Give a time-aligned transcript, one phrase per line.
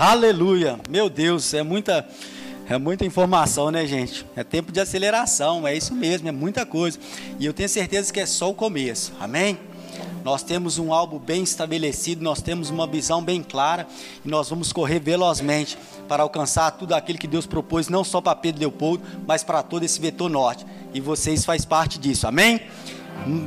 [0.00, 0.80] Aleluia.
[0.88, 2.08] Meu Deus, é muita
[2.66, 4.24] é muita informação, né, gente?
[4.34, 6.98] É tempo de aceleração, é isso mesmo, é muita coisa.
[7.38, 9.12] E eu tenho certeza que é só o começo.
[9.20, 9.58] Amém?
[10.24, 13.86] Nós temos um alvo bem estabelecido, nós temos uma visão bem clara
[14.24, 15.76] e nós vamos correr velozmente
[16.08, 19.82] para alcançar tudo aquilo que Deus propôs, não só para Pedro Leopoldo, mas para todo
[19.82, 20.64] esse vetor norte.
[20.94, 22.58] E vocês fazem parte disso, amém?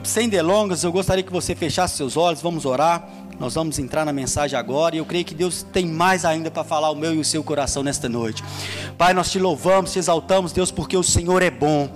[0.04, 3.10] Sem delongas, eu gostaria que você fechasse seus olhos, vamos orar.
[3.40, 6.64] Nós vamos entrar na mensagem agora e eu creio que Deus tem mais ainda para
[6.64, 8.44] falar o meu e o seu coração nesta noite.
[8.98, 11.90] Pai, nós te louvamos, te exaltamos, Deus, porque o Senhor é bom.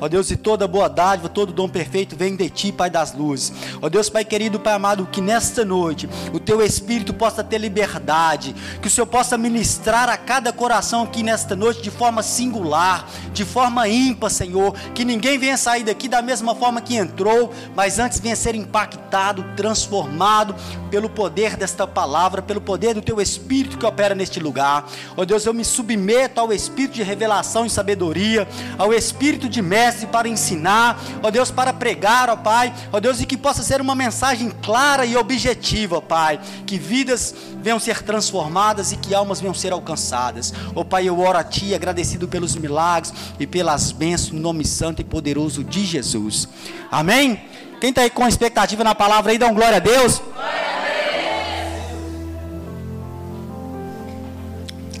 [0.00, 3.52] Ó Deus, e toda boa dádiva, todo dom perfeito vem de ti, Pai das luzes.
[3.80, 8.54] Ó Deus, Pai querido, Pai amado, que nesta noite o teu espírito possa ter liberdade,
[8.82, 13.44] que o Senhor possa ministrar a cada coração aqui nesta noite de forma singular, de
[13.44, 14.74] forma ímpar, Senhor.
[14.94, 19.44] Que ninguém venha sair daqui da mesma forma que entrou, mas antes venha ser impactado,
[19.56, 20.54] transformado
[20.90, 24.86] pelo poder desta palavra, pelo poder do teu espírito que opera neste lugar.
[25.16, 29.83] Ó Deus, eu me submeto ao espírito de revelação e sabedoria, ao espírito de mestre
[29.84, 33.80] mestre para ensinar, ó Deus, para pregar, ó Pai, ó Deus, e que possa ser
[33.82, 39.40] uma mensagem clara e objetiva, ó Pai, que vidas venham ser transformadas e que almas
[39.40, 40.54] venham ser alcançadas.
[40.74, 45.02] Ó Pai, eu oro a Ti, agradecido pelos milagres e pelas bênçãos, no nome santo
[45.02, 46.48] e poderoso de Jesus.
[46.90, 47.42] Amém?
[47.80, 50.22] Quem está aí com expectativa na palavra aí, dá um glória a Deus.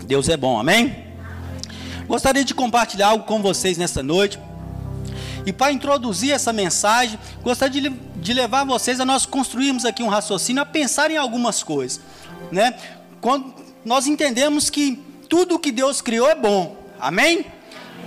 [0.06, 0.94] Deus é bom, amém?
[2.06, 4.38] Gostaria de compartilhar algo com vocês nessa noite.
[5.46, 10.08] E para introduzir essa mensagem, gostaria de, de levar vocês a nós construirmos aqui um
[10.08, 12.00] raciocínio, a pensar em algumas coisas.
[12.50, 12.74] Né?
[13.20, 17.46] Quando nós entendemos que tudo que Deus criou é bom, amém?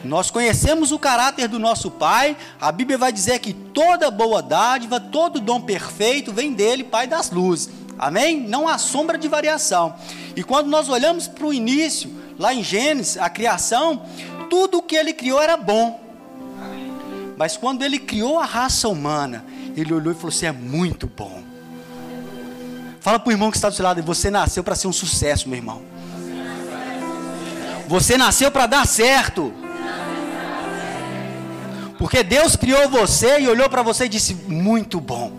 [0.03, 4.99] Nós conhecemos o caráter do nosso Pai, a Bíblia vai dizer que toda boa dádiva,
[4.99, 8.39] todo dom perfeito vem dele, Pai das luzes, amém?
[8.39, 9.95] Não há sombra de variação.
[10.35, 14.03] E quando nós olhamos para o início, lá em Gênesis, a criação,
[14.49, 16.06] tudo o que ele criou era bom,
[17.37, 19.45] mas quando ele criou a raça humana,
[19.75, 21.43] ele olhou e falou assim: é muito bom.
[22.99, 25.47] Fala para o irmão que está do seu lado: você nasceu para ser um sucesso,
[25.47, 25.83] meu irmão.
[27.87, 29.53] Você nasceu para dar certo.
[31.99, 35.31] Porque Deus criou você e olhou para você e disse: muito bom.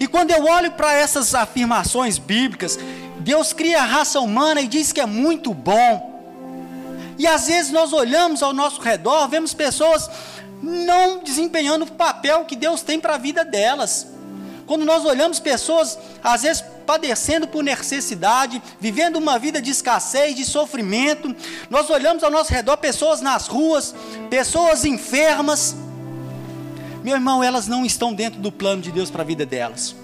[0.00, 2.76] E quando eu olho para essas afirmações bíblicas,
[3.20, 6.09] Deus cria a raça humana e diz que é muito bom.
[7.20, 10.08] E às vezes nós olhamos ao nosso redor, vemos pessoas
[10.62, 14.06] não desempenhando o papel que Deus tem para a vida delas.
[14.66, 20.46] Quando nós olhamos pessoas, às vezes padecendo por necessidade, vivendo uma vida de escassez, de
[20.46, 21.36] sofrimento,
[21.68, 23.94] nós olhamos ao nosso redor pessoas nas ruas,
[24.30, 25.76] pessoas enfermas.
[27.04, 29.94] Meu irmão, elas não estão dentro do plano de Deus para a vida delas.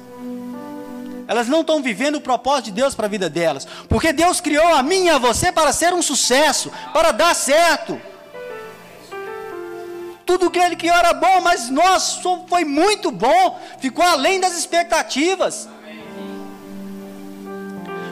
[1.29, 3.67] Elas não estão vivendo o propósito de Deus para a vida delas.
[3.89, 8.01] Porque Deus criou a mim e a você para ser um sucesso, para dar certo.
[10.25, 15.69] Tudo que ele criou era bom, mas nossa, foi muito bom, ficou além das expectativas.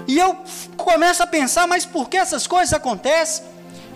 [0.07, 0.39] E eu
[0.77, 3.45] começo a pensar, mas por que essas coisas acontecem?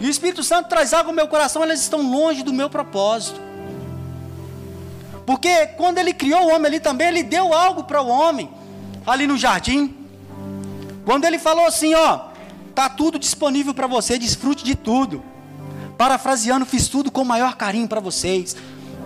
[0.00, 3.40] E o Espírito Santo traz algo ao meu coração, elas estão longe do meu propósito.
[5.26, 8.50] Porque quando ele criou o homem ali também, ele deu algo para o homem,
[9.06, 9.94] ali no jardim.
[11.04, 12.20] Quando ele falou assim: Ó,
[12.74, 15.22] tá tudo disponível para você, desfrute de tudo.
[15.96, 18.56] Parafraseando, fiz tudo com o maior carinho para vocês.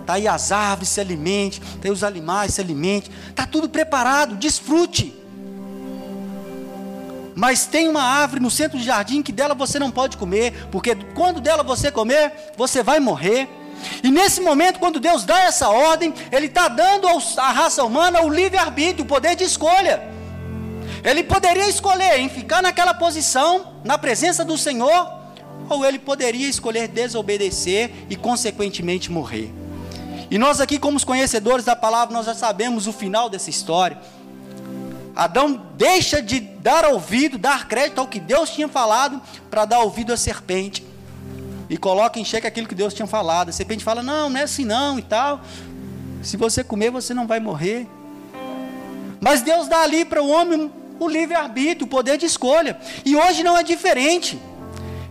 [0.01, 1.61] Está aí as árvores, se alimente.
[1.61, 3.09] Está aí os animais, se alimente.
[3.29, 5.13] Está tudo preparado, desfrute.
[7.35, 10.95] Mas tem uma árvore no centro do jardim que dela você não pode comer, porque
[11.15, 13.49] quando dela você comer, você vai morrer.
[14.03, 17.07] E nesse momento, quando Deus dá essa ordem, Ele está dando
[17.37, 20.01] à raça humana o livre-arbítrio, o poder de escolha.
[21.03, 25.23] Ele poderia escolher em ficar naquela posição, na presença do Senhor,
[25.69, 29.51] ou ele poderia escolher desobedecer e, consequentemente, morrer.
[30.31, 33.97] E nós aqui, como os conhecedores da palavra, nós já sabemos o final dessa história.
[35.15, 40.11] Adão deixa de dar ouvido, dar crédito ao que Deus tinha falado, para dar ouvido
[40.11, 40.83] à serpente.
[41.73, 43.49] E coloca em xeque aquilo que Deus tinha falado.
[43.49, 45.41] A serpente fala: Não, não é assim não e tal.
[46.21, 47.87] Se você comer, você não vai morrer.
[49.19, 52.79] Mas Deus dá ali para o homem o livre-arbítrio, o poder de escolha.
[53.03, 54.39] E hoje não é diferente.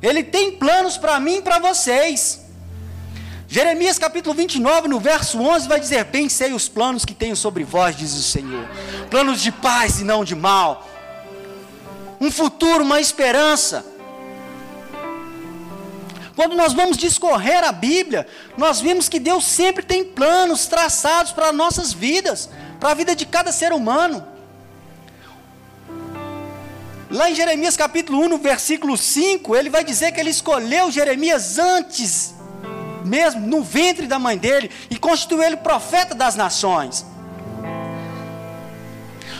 [0.01, 2.43] Ele tem planos para mim e para vocês.
[3.49, 7.65] Jeremias capítulo 29, no verso 11, vai dizer: Bem sei os planos que tenho sobre
[7.65, 8.69] vós, diz o Senhor.
[9.11, 10.89] Planos de paz e não de mal.
[12.21, 13.85] Um futuro, uma esperança.
[16.43, 21.53] Quando nós vamos discorrer a Bíblia, nós vemos que Deus sempre tem planos traçados para
[21.53, 22.51] nossas vidas,
[22.81, 24.27] para a vida de cada ser humano.
[27.09, 31.61] Lá em Jeremias capítulo 1, no versículo 5, ele vai dizer que ele escolheu Jeremias
[31.61, 32.35] antes,
[33.05, 37.07] mesmo no ventre da mãe dele, e constituiu ele profeta das nações.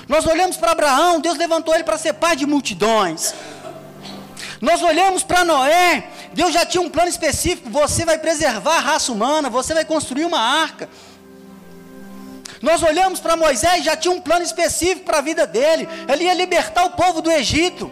[0.07, 3.35] Nós olhamos para Abraão, Deus levantou ele para ser pai de multidões.
[4.63, 9.11] Nós olhamos para Noé, Deus já tinha um plano específico: você vai preservar a raça
[9.11, 10.89] humana, você vai construir uma arca.
[12.63, 15.89] Nós olhamos para Moisés, já tinha um plano específico para a vida dele.
[16.09, 17.91] Ele ia libertar o povo do Egito.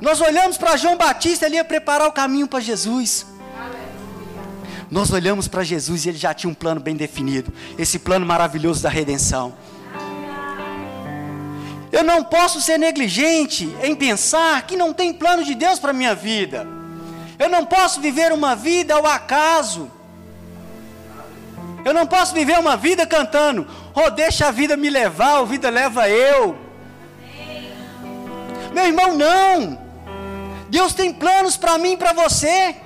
[0.00, 3.24] Nós olhamos para João Batista, ele ia preparar o caminho para Jesus.
[4.90, 8.82] Nós olhamos para Jesus e ele já tinha um plano bem definido esse plano maravilhoso
[8.82, 9.54] da redenção.
[11.92, 15.94] Eu não posso ser negligente em pensar que não tem plano de Deus para a
[15.94, 16.66] minha vida.
[17.38, 19.90] Eu não posso viver uma vida ao acaso.
[21.84, 25.70] Eu não posso viver uma vida cantando, oh, deixa a vida me levar, a vida
[25.70, 26.56] leva eu.
[28.72, 29.80] Meu irmão, não.
[30.68, 32.76] Deus tem planos para mim e para você.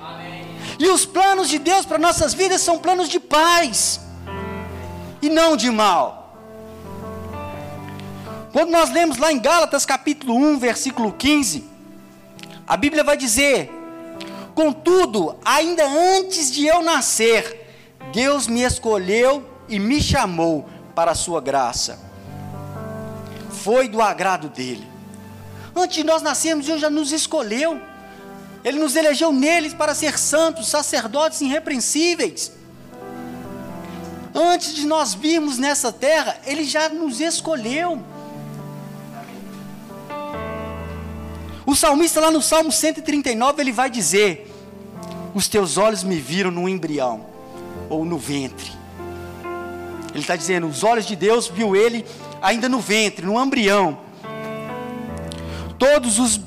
[0.79, 3.99] E os planos de Deus para nossas vidas são planos de paz
[5.21, 6.24] e não de mal.
[8.55, 11.61] Quando nós lemos lá em Gálatas capítulo 1, versículo 15,
[12.65, 13.69] a Bíblia vai dizer:
[14.53, 17.67] Contudo, ainda antes de eu nascer,
[18.13, 21.99] Deus me escolheu e me chamou para a sua graça.
[23.51, 24.87] Foi do agrado dele.
[25.75, 27.77] Antes de nós nascermos, Deus já nos escolheu.
[28.63, 32.53] Ele nos elegeu neles para ser santos, sacerdotes irrepreensíveis.
[34.33, 38.14] Antes de nós virmos nessa terra, Ele já nos escolheu.
[41.65, 44.51] O salmista, lá no Salmo 139, ele vai dizer:
[45.33, 47.25] Os teus olhos me viram no embrião
[47.89, 48.71] ou no ventre.
[50.11, 52.05] Ele está dizendo: os olhos de Deus viu ele
[52.41, 53.97] ainda no ventre, no embrião.
[55.77, 56.39] Todos os,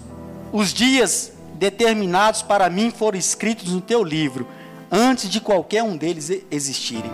[0.52, 4.46] os dias determinados para mim foram escritos no teu livro,
[4.90, 7.10] antes de qualquer um deles existirem.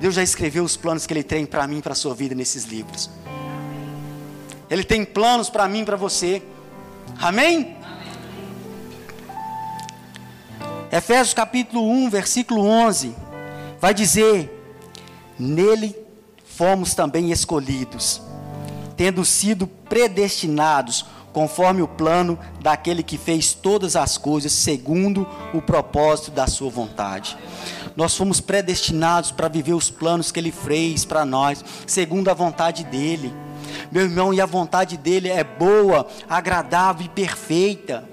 [0.00, 2.64] Deus já escreveu os planos que Ele tem para mim para a sua vida nesses
[2.64, 3.08] livros.
[4.68, 6.42] Ele tem planos para mim para você.
[7.20, 7.76] Amém?
[10.90, 13.14] Efésios capítulo 1, versículo 11,
[13.80, 14.50] vai dizer:
[15.38, 15.96] Nele
[16.44, 18.22] fomos também escolhidos,
[18.96, 26.30] tendo sido predestinados conforme o plano daquele que fez todas as coisas segundo o propósito
[26.30, 27.36] da sua vontade.
[27.94, 32.84] Nós fomos predestinados para viver os planos que ele fez para nós, segundo a vontade
[32.84, 33.34] dele.
[33.90, 38.04] Meu irmão, e a vontade dele é boa, agradável e perfeita.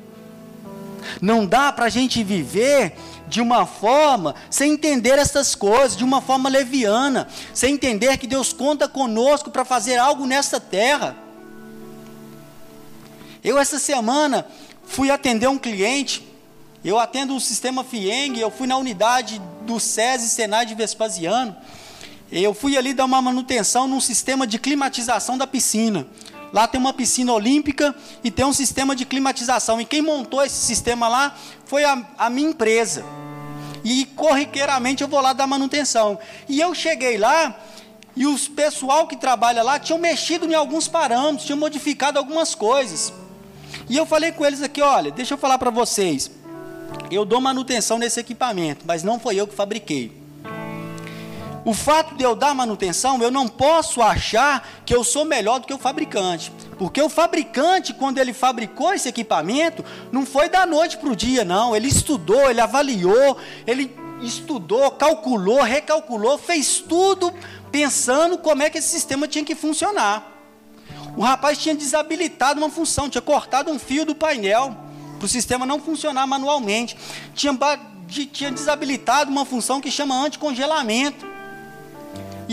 [1.21, 2.95] Não dá para a gente viver
[3.27, 8.54] de uma forma sem entender essas coisas, de uma forma leviana, sem entender que Deus
[8.54, 11.15] conta conosco para fazer algo nesta terra.
[13.44, 14.45] Eu, essa semana,
[14.86, 16.25] fui atender um cliente,
[16.83, 21.56] eu atendo o sistema FIENG, eu fui na unidade do SESI Senai de Vespasiano,
[22.41, 26.07] eu fui ali dar uma manutenção num sistema de climatização da piscina.
[26.51, 29.81] Lá tem uma piscina olímpica e tem um sistema de climatização.
[29.81, 31.35] E quem montou esse sistema lá
[31.65, 33.03] foi a, a minha empresa.
[33.83, 36.18] E corriqueiramente eu vou lá dar manutenção.
[36.47, 37.59] E eu cheguei lá
[38.15, 43.11] e os pessoal que trabalha lá tinham mexido em alguns parâmetros, tinham modificado algumas coisas.
[43.90, 46.31] E eu falei com eles aqui, olha, deixa eu falar para vocês.
[47.09, 50.22] Eu dou manutenção nesse equipamento, mas não foi eu que fabriquei.
[51.66, 55.68] O fato de eu dar manutenção, eu não posso achar que eu sou melhor do
[55.68, 56.52] que o fabricante.
[56.78, 61.46] Porque o fabricante, quando ele fabricou esse equipamento, não foi da noite para o dia,
[61.46, 61.74] não.
[61.74, 67.34] Ele estudou, ele avaliou, ele estudou, calculou, recalculou, fez tudo
[67.72, 70.32] pensando como é que esse sistema tinha que funcionar.
[71.16, 74.76] O rapaz tinha desabilitado uma função, tinha cortado um fio do painel
[75.18, 76.98] para o sistema não funcionar manualmente.
[77.34, 77.58] Tinha,
[78.32, 81.32] tinha desabilitado uma função que chama anticongelamento.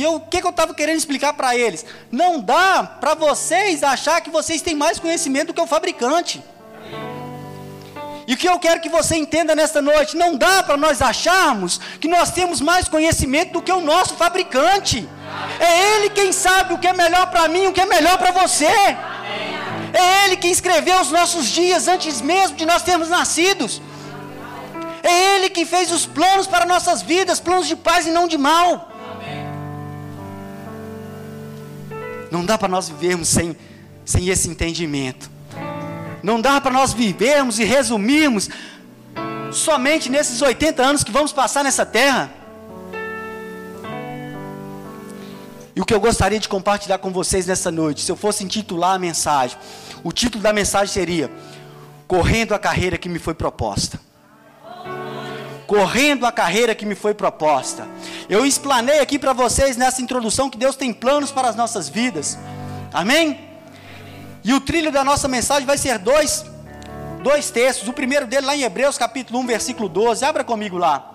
[0.01, 1.85] E eu, o que, que eu estava querendo explicar para eles?
[2.11, 6.43] Não dá para vocês achar que vocês têm mais conhecimento do que o fabricante.
[8.27, 11.79] E o que eu quero que você entenda nesta noite, não dá para nós acharmos
[12.01, 15.07] que nós temos mais conhecimento do que o nosso fabricante.
[15.69, 18.31] É ele quem sabe o que é melhor para mim, o que é melhor para
[18.31, 18.65] você.
[18.65, 23.83] É ele quem escreveu os nossos dias antes mesmo de nós termos nascidos.
[25.03, 28.39] É ele quem fez os planos para nossas vidas, planos de paz e não de
[28.39, 28.90] mal.
[32.31, 33.57] Não dá para nós vivermos sem,
[34.05, 35.31] sem esse entendimento.
[36.23, 38.49] Não dá para nós vivermos e resumirmos
[39.53, 42.31] somente nesses 80 anos que vamos passar nessa terra.
[45.75, 48.95] E o que eu gostaria de compartilhar com vocês nessa noite, se eu fosse intitular
[48.95, 49.57] a mensagem,
[50.05, 51.31] o título da mensagem seria:
[52.07, 53.99] Correndo a carreira que me foi proposta.
[55.71, 57.87] Correndo a carreira que me foi proposta.
[58.29, 62.37] Eu explanei aqui para vocês nessa introdução que Deus tem planos para as nossas vidas.
[62.93, 63.39] Amém?
[64.43, 66.45] E o trilho da nossa mensagem vai ser dois,
[67.23, 67.87] dois textos.
[67.87, 70.25] O primeiro dele lá em Hebreus capítulo 1, versículo 12.
[70.25, 71.09] Abra comigo lá.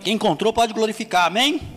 [0.00, 1.73] Quem encontrou pode glorificar, amém?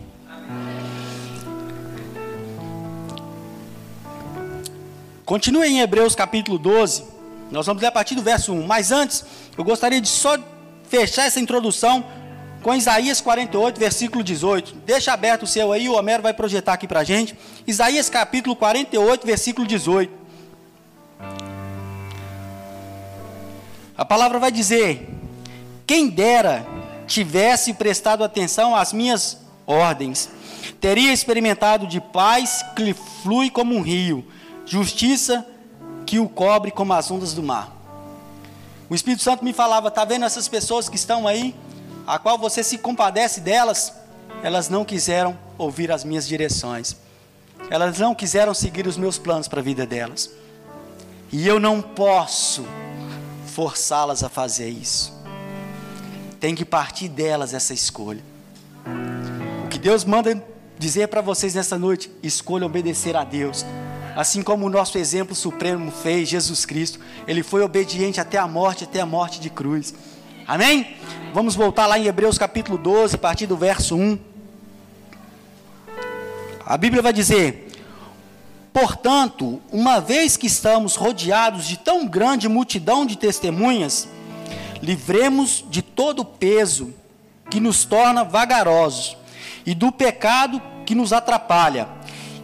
[5.28, 7.04] Continue em Hebreus capítulo 12.
[7.50, 8.66] Nós vamos ler a partir do verso 1.
[8.66, 9.22] Mas antes,
[9.58, 10.38] eu gostaria de só
[10.88, 12.02] fechar essa introdução
[12.62, 14.76] com Isaías 48, versículo 18.
[14.86, 17.36] Deixa aberto o seu aí, o Homero vai projetar aqui para a gente.
[17.66, 20.10] Isaías capítulo 48, versículo 18.
[23.98, 25.10] A palavra vai dizer:
[25.86, 26.66] Quem dera
[27.06, 30.30] tivesse prestado atenção às minhas ordens,
[30.80, 34.24] teria experimentado de paz que flui como um rio,
[34.68, 35.46] justiça
[36.06, 37.72] que o cobre como as ondas do mar.
[38.88, 41.54] O Espírito Santo me falava: está vendo essas pessoas que estão aí,
[42.06, 43.92] a qual você se compadece delas?
[44.42, 46.96] Elas não quiseram ouvir as minhas direções,
[47.70, 50.30] elas não quiseram seguir os meus planos para a vida delas,
[51.32, 52.64] e eu não posso
[53.46, 55.18] forçá-las a fazer isso
[56.40, 58.22] tem que partir delas essa escolha.
[59.64, 60.42] O que Deus manda
[60.78, 63.64] dizer para vocês nessa noite: escolha obedecer a Deus.
[64.18, 68.82] Assim como o nosso exemplo supremo fez, Jesus Cristo, ele foi obediente até a morte,
[68.82, 69.94] até a morte de cruz.
[70.44, 70.96] Amém?
[71.32, 74.18] Vamos voltar lá em Hebreus capítulo 12, a partir do verso 1.
[76.66, 77.70] A Bíblia vai dizer:
[78.72, 84.08] Portanto, uma vez que estamos rodeados de tão grande multidão de testemunhas,
[84.82, 86.92] livremos de todo o peso
[87.48, 89.16] que nos torna vagarosos
[89.64, 91.86] e do pecado que nos atrapalha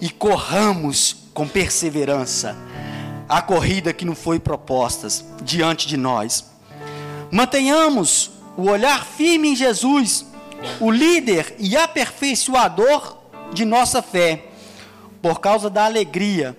[0.00, 2.56] e corramos com perseverança
[3.28, 5.08] a corrida que não foi proposta
[5.42, 6.44] diante de nós.
[7.30, 10.24] Mantenhamos o olhar firme em Jesus,
[10.80, 13.18] o líder e aperfeiçoador
[13.52, 14.46] de nossa fé.
[15.20, 16.56] Por causa da alegria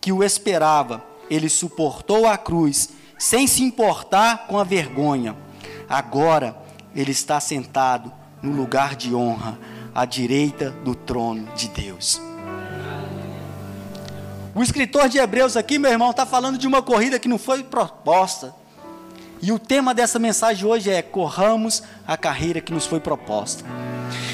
[0.00, 5.34] que o esperava, ele suportou a cruz sem se importar com a vergonha.
[5.88, 6.56] Agora
[6.94, 9.58] ele está sentado no lugar de honra,
[9.94, 12.27] à direita do trono de Deus.
[14.58, 17.62] O escritor de Hebreus aqui, meu irmão, está falando de uma corrida que não foi
[17.62, 18.52] proposta.
[19.40, 23.64] E o tema dessa mensagem hoje é: corramos a carreira que nos foi proposta.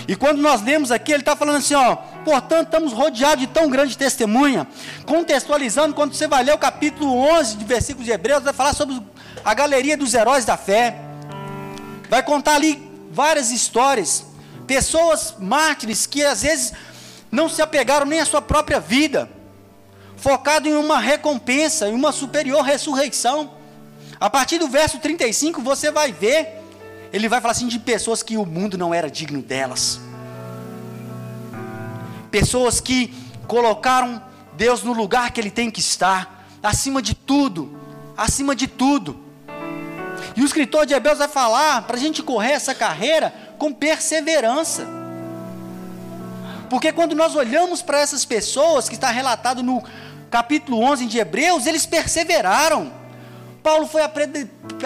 [0.09, 3.69] E quando nós lemos aqui, ele está falando assim: ó, portanto, estamos rodeados de tão
[3.69, 4.67] grande testemunha.
[5.05, 8.99] Contextualizando, quando você vai ler o capítulo 11 de versículos de Hebreus, vai falar sobre
[9.45, 10.97] a galeria dos heróis da fé.
[12.09, 14.25] Vai contar ali várias histórias.
[14.67, 16.73] Pessoas mártires que às vezes
[17.31, 19.29] não se apegaram nem à sua própria vida,
[20.25, 23.51] focado em uma recompensa, em uma superior ressurreição.
[24.19, 26.65] A partir do verso 35, você vai ver
[27.13, 30.01] ele vai falar assim de pessoas que o mundo não era digno delas.
[32.29, 33.15] Pessoas que
[33.47, 34.21] colocaram
[34.55, 37.79] Deus no lugar que ele tem que estar, acima de tudo,
[38.17, 39.21] acima de tudo.
[40.35, 44.85] E o escritor de Hebreus vai falar para a gente correr essa carreira com perseverança.
[46.69, 49.85] Porque quando nós olhamos para essas pessoas que está relatado no
[50.35, 52.93] capítulo 11 de Hebreus, eles perseveraram.
[53.63, 54.03] Paulo foi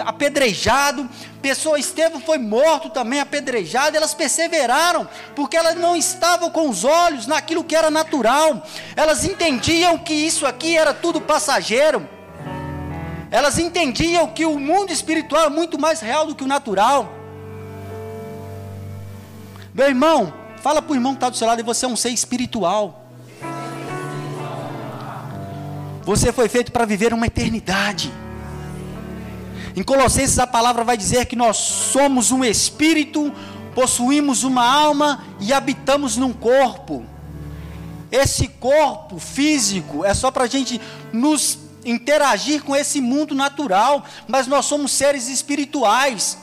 [0.05, 1.09] apedrejado,
[1.41, 7.25] pessoa Estevão foi morto também, apedrejado, elas perseveraram, porque elas não estavam com os olhos
[7.25, 8.63] naquilo que era natural,
[8.95, 12.07] elas entendiam que isso aqui era tudo passageiro,
[13.31, 17.11] elas entendiam que o mundo espiritual é muito mais real do que o natural.
[19.73, 21.95] Meu irmão, fala para o irmão que está do seu lado e você é um
[21.95, 22.98] ser espiritual.
[26.09, 28.11] Você foi feito para viver uma eternidade.
[29.75, 33.31] Em Colossenses a palavra vai dizer que nós somos um espírito,
[33.75, 37.05] possuímos uma alma e habitamos num corpo.
[38.11, 40.81] Esse corpo físico é só para a gente
[41.13, 46.39] nos interagir com esse mundo natural, mas nós somos seres espirituais.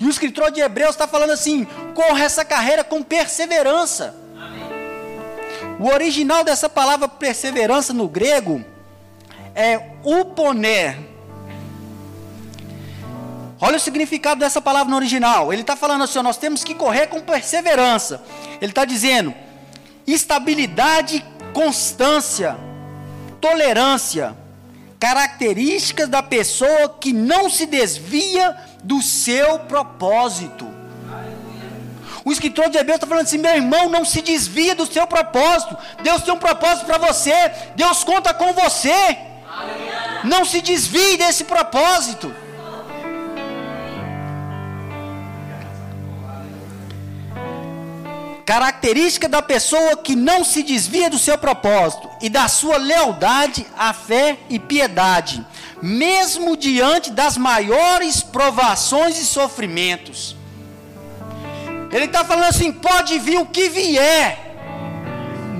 [0.00, 4.16] E o escritor de Hebreus está falando assim: corra essa carreira com perseverança.
[5.78, 8.64] O original dessa palavra perseverança no grego
[9.54, 10.96] é uponer,
[13.60, 15.52] Olha o significado dessa palavra no original.
[15.52, 18.22] Ele está falando assim: nós temos que correr com perseverança.
[18.60, 19.34] Ele está dizendo
[20.06, 22.56] estabilidade, constância,
[23.40, 24.36] tolerância,
[24.98, 30.77] características da pessoa que não se desvia do seu propósito.
[32.24, 35.76] O escritor de Hebreus está falando assim: meu irmão, não se desvia do seu propósito.
[36.02, 37.52] Deus tem um propósito para você.
[37.76, 39.16] Deus conta com você.
[40.24, 42.34] Não se desvie desse propósito.
[48.48, 53.92] Característica da pessoa que não se desvia do seu propósito e da sua lealdade à
[53.92, 55.46] fé e piedade,
[55.82, 60.37] mesmo diante das maiores provações e sofrimentos.
[61.90, 64.56] Ele está falando assim: pode vir o que vier,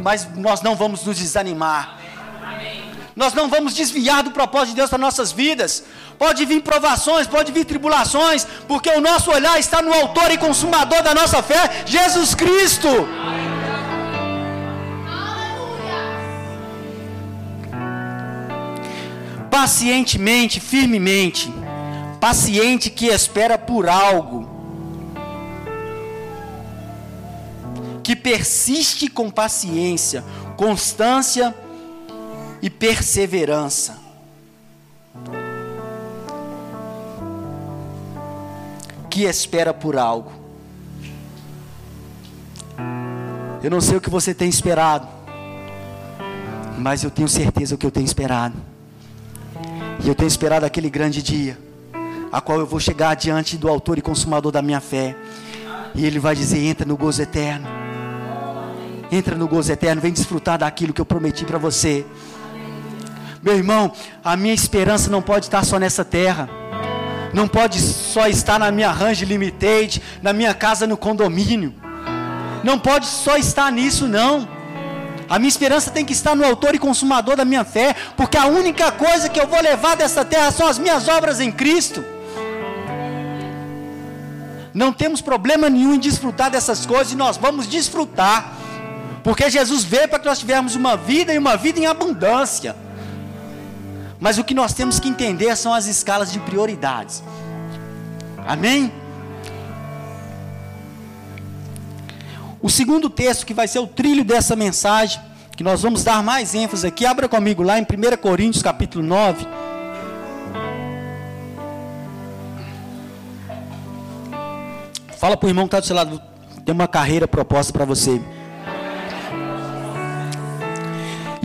[0.02, 1.98] mas nós não vamos nos desanimar.
[3.16, 5.82] Nós não vamos desviar do propósito de Deus para nossas vidas.
[6.16, 11.02] Pode vir provações, pode vir tribulações, porque o nosso olhar está no autor e consumador
[11.02, 12.88] da nossa fé, Jesus Cristo.
[19.50, 21.52] Pacientemente, firmemente,
[22.20, 24.57] paciente que espera por algo,
[28.08, 30.24] que persiste com paciência,
[30.56, 31.54] constância
[32.62, 33.98] e perseverança.
[39.10, 40.32] Que espera por algo.
[43.62, 45.06] Eu não sei o que você tem esperado,
[46.78, 48.56] mas eu tenho certeza o que eu tenho esperado.
[50.02, 51.58] E eu tenho esperado aquele grande dia,
[52.32, 55.14] a qual eu vou chegar diante do Autor e Consumador da minha fé,
[55.94, 57.87] e Ele vai dizer: entra no gozo eterno.
[59.10, 62.04] Entra no gozo eterno, vem desfrutar daquilo que eu prometi para você.
[63.42, 66.48] Meu irmão, a minha esperança não pode estar só nessa terra.
[67.32, 71.74] Não pode só estar na minha Range Limited, na minha casa no condomínio.
[72.64, 74.48] Não pode só estar nisso, não.
[75.28, 78.46] A minha esperança tem que estar no autor e consumador da minha fé, porque a
[78.46, 82.02] única coisa que eu vou levar dessa terra são as minhas obras em Cristo.
[84.72, 88.54] Não temos problema nenhum em desfrutar dessas coisas e nós vamos desfrutar,
[89.28, 92.74] porque Jesus veio para que nós tivermos uma vida e uma vida em abundância.
[94.18, 97.22] Mas o que nós temos que entender são as escalas de prioridades.
[98.46, 98.90] Amém?
[102.62, 105.20] O segundo texto que vai ser o trilho dessa mensagem,
[105.54, 109.46] que nós vamos dar mais ênfase aqui, abra comigo lá em 1 Coríntios capítulo 9.
[115.18, 116.18] Fala para o irmão que está do seu lado,
[116.64, 118.18] tem uma carreira proposta para você.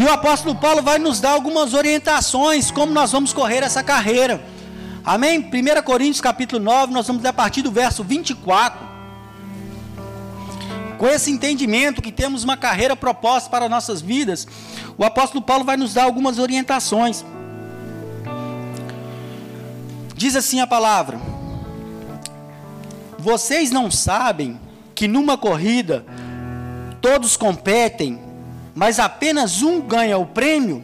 [0.03, 4.43] E o apóstolo Paulo vai nos dar algumas orientações como nós vamos correr essa carreira.
[5.01, 5.39] Amém?
[5.39, 8.85] 1 Coríntios capítulo 9, nós vamos a partir do verso 24.
[10.97, 14.45] Com esse entendimento que temos uma carreira proposta para nossas vidas,
[14.97, 17.23] o apóstolo Paulo vai nos dar algumas orientações.
[20.13, 21.17] Diz assim a palavra:
[23.17, 24.59] Vocês não sabem
[24.93, 26.05] que numa corrida
[26.99, 28.19] todos competem,
[28.75, 30.83] mas apenas um ganha o prêmio?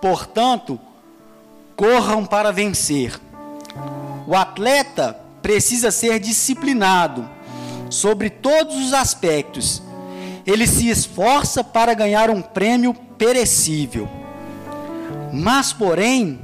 [0.00, 0.78] Portanto,
[1.76, 3.18] corram para vencer.
[4.26, 7.28] O atleta precisa ser disciplinado
[7.90, 9.82] sobre todos os aspectos.
[10.46, 14.08] Ele se esforça para ganhar um prêmio perecível.
[15.32, 16.38] Mas, porém,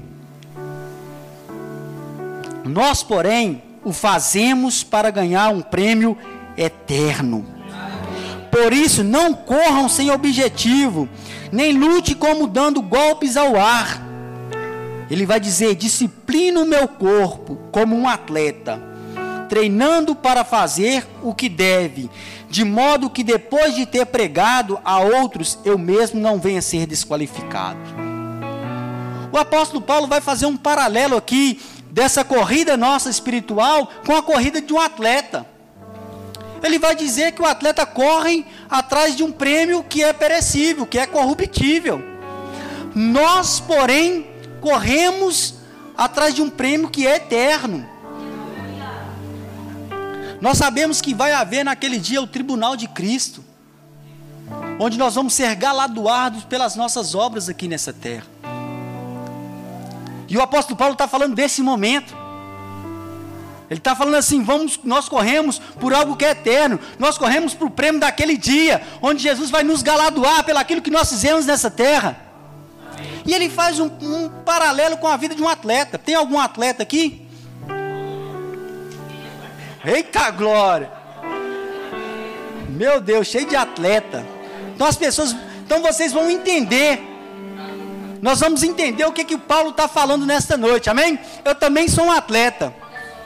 [2.65, 6.17] nós, porém, o fazemos para ganhar um prêmio
[6.57, 7.54] eterno.
[8.55, 11.09] Por isso, não corram sem objetivo,
[11.51, 14.01] nem lute como dando golpes ao ar.
[15.11, 18.81] Ele vai dizer: disciplina o meu corpo como um atleta,
[19.49, 22.09] treinando para fazer o que deve,
[22.49, 27.81] de modo que depois de ter pregado a outros, eu mesmo não venha ser desqualificado.
[29.33, 34.63] O apóstolo Paulo vai fazer um paralelo aqui dessa corrida nossa espiritual com a corrida
[34.63, 35.54] de um atleta
[36.67, 40.99] ele vai dizer que o atleta corre atrás de um prêmio que é perecível, que
[40.99, 42.03] é corruptível.
[42.95, 44.27] Nós, porém,
[44.61, 45.55] corremos
[45.97, 47.87] atrás de um prêmio que é eterno.
[50.41, 53.45] Nós sabemos que vai haver naquele dia o tribunal de Cristo,
[54.79, 58.27] onde nós vamos ser galardoados pelas nossas obras aqui nessa terra.
[60.29, 62.24] E o apóstolo Paulo está falando desse momento.
[63.75, 67.67] Ele está falando assim: vamos, nós corremos por algo que é eterno, nós corremos para
[67.67, 72.17] o prêmio daquele dia, onde Jesus vai nos galardoar pelaquilo que nós fizemos nessa terra.
[73.27, 75.99] E ele faz um, um paralelo com a vida de um atleta.
[75.99, 77.27] Tem algum atleta aqui?
[79.85, 80.93] Eita glória!
[82.69, 84.25] Meu Deus, cheio de atleta.
[84.73, 85.35] Então as pessoas,
[85.65, 87.03] então vocês vão entender
[88.23, 91.19] nós vamos entender o que, que o Paulo está falando nesta noite, amém?
[91.45, 92.73] Eu também sou um atleta.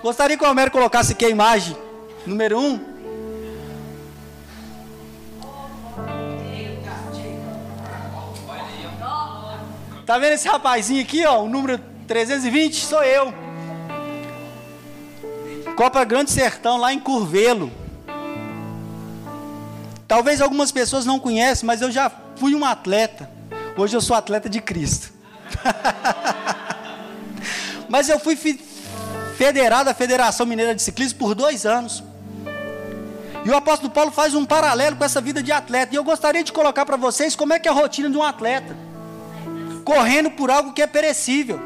[0.02, 1.76] Gostaria que o Homero colocasse aqui a imagem
[2.28, 2.78] número um.
[10.04, 11.42] Tá vendo esse rapazinho aqui, ó?
[11.42, 13.34] O número 320 sou eu.
[15.76, 17.70] Copa Grande Sertão, lá em Curvelo.
[20.06, 23.30] Talvez algumas pessoas não conhecem, mas eu já fui um atleta.
[23.76, 25.12] Hoje eu sou atleta de Cristo.
[27.88, 28.34] mas eu fui
[29.38, 32.02] federado à Federação Mineira de Ciclismo por dois anos.
[33.44, 35.94] E o apóstolo Paulo faz um paralelo com essa vida de atleta.
[35.94, 38.22] E eu gostaria de colocar para vocês como é que é a rotina de um
[38.24, 38.76] atleta.
[39.84, 41.60] Correndo por algo que é perecível.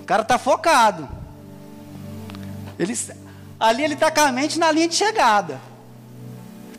[0.00, 1.08] O cara está focado.
[2.76, 2.98] Ele,
[3.60, 5.60] ali ele está com a mente na linha de chegada.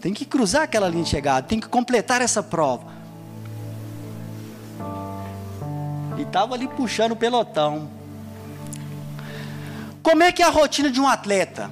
[0.02, 2.99] Tem que cruzar aquela linha de chegada, tem que completar essa prova.
[6.30, 7.90] Estava ali puxando o pelotão.
[10.02, 11.72] Como é que é a rotina de um atleta?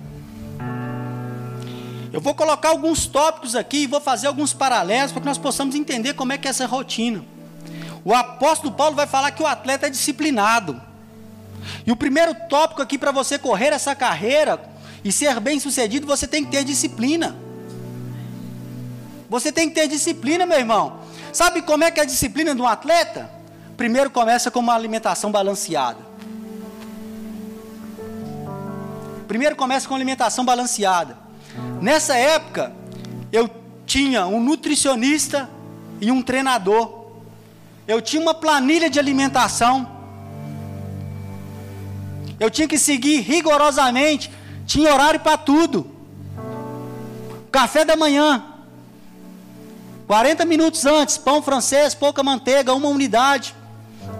[2.11, 5.75] Eu vou colocar alguns tópicos aqui e vou fazer alguns paralelos para que nós possamos
[5.75, 7.23] entender como é que é essa rotina.
[8.03, 10.81] O apóstolo Paulo vai falar que o atleta é disciplinado.
[11.85, 14.59] E o primeiro tópico aqui para você correr essa carreira
[15.03, 17.35] e ser bem sucedido, você tem que ter disciplina.
[19.29, 21.01] Você tem que ter disciplina, meu irmão.
[21.31, 23.36] Sabe como é que é a disciplina de um atleta?
[23.77, 25.99] Primeiro começa com uma alimentação balanceada.
[29.27, 31.15] Primeiro começa com alimentação balanceada.
[31.79, 32.73] Nessa época,
[33.31, 33.47] eu
[33.85, 35.47] tinha um nutricionista
[36.01, 37.05] e um treinador.
[37.87, 39.87] Eu tinha uma planilha de alimentação.
[42.39, 44.31] Eu tinha que seguir rigorosamente.
[44.65, 45.89] Tinha horário para tudo.
[47.51, 48.43] Café da manhã.
[50.07, 53.53] 40 minutos antes, pão francês, pouca manteiga, uma unidade.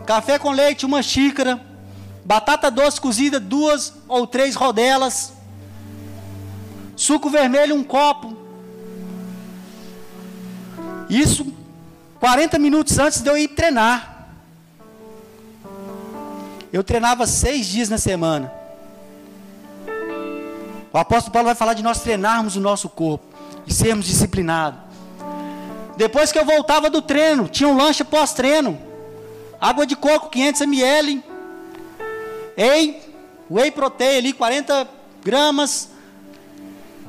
[0.06, 1.62] Café com leite, uma xícara.
[2.24, 5.34] Batata doce cozida, duas ou três rodelas.
[6.96, 8.36] Suco vermelho, um copo.
[11.10, 11.54] Isso
[12.20, 14.28] 40 minutos antes de eu ir treinar.
[16.74, 18.52] Eu treinava seis dias na semana.
[20.92, 23.26] O apóstolo Paulo vai falar de nós treinarmos o nosso corpo
[23.66, 24.80] e sermos disciplinados.
[25.96, 28.87] Depois que eu voltava do treino, tinha um lanche pós-treino.
[29.60, 31.24] Água de coco, 500 ml.
[32.58, 33.02] Whey,
[33.50, 34.88] whey protein ali, 40
[35.24, 35.90] gramas.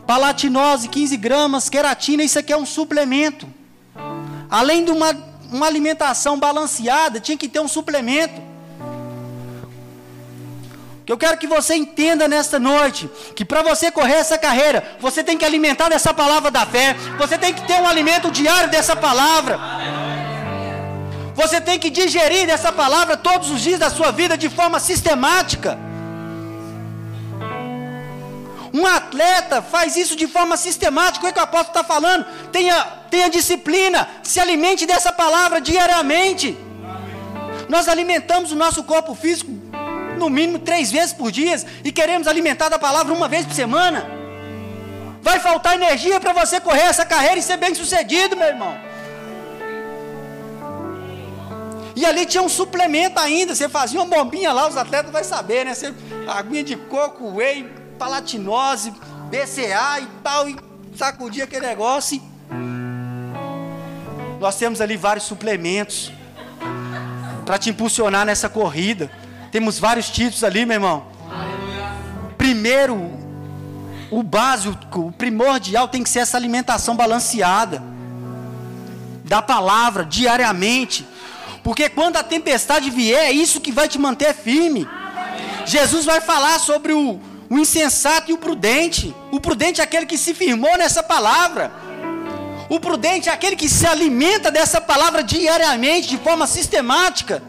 [0.06, 1.68] Palatinose, 15 gramas.
[1.68, 3.46] Queratina, isso aqui é um suplemento.
[4.50, 5.10] Além de uma,
[5.52, 8.48] uma alimentação balanceada, tinha que ter um suplemento.
[11.08, 15.24] Que eu quero que você entenda nesta noite que para você correr essa carreira, você
[15.24, 18.94] tem que alimentar dessa palavra da fé, você tem que ter um alimento diário dessa
[18.94, 19.58] palavra.
[21.38, 25.78] Você tem que digerir dessa palavra todos os dias da sua vida de forma sistemática.
[28.74, 31.28] Um atleta faz isso de forma sistemática.
[31.28, 32.26] O que o apóstolo está falando?
[32.50, 36.58] Tenha, tenha disciplina, se alimente dessa palavra diariamente.
[37.68, 39.52] Nós alimentamos o nosso corpo físico
[40.18, 44.10] no mínimo três vezes por dia e queremos alimentar da palavra uma vez por semana.
[45.22, 48.87] Vai faltar energia para você correr essa carreira e ser bem sucedido, meu irmão.
[51.98, 53.56] E ali tinha um suplemento ainda.
[53.56, 55.74] Você fazia uma bombinha lá, os atletas vão saber, né?
[55.74, 55.92] Você,
[56.28, 58.92] aguinha de coco, whey, palatinose,
[59.28, 60.56] BCA e tal, e
[60.94, 62.22] sacudia aquele negócio.
[64.38, 66.12] Nós temos ali vários suplementos
[67.44, 69.10] para te impulsionar nessa corrida.
[69.50, 71.04] Temos vários títulos ali, meu irmão.
[72.36, 73.10] Primeiro,
[74.08, 77.82] o básico, o primordial tem que ser essa alimentação balanceada
[79.24, 81.04] da palavra diariamente.
[81.68, 84.88] Porque quando a tempestade vier, é isso que vai te manter firme.
[85.66, 89.14] Jesus vai falar sobre o, o insensato e o prudente.
[89.30, 91.70] O prudente é aquele que se firmou nessa palavra.
[92.70, 97.42] O prudente é aquele que se alimenta dessa palavra diariamente, de forma sistemática.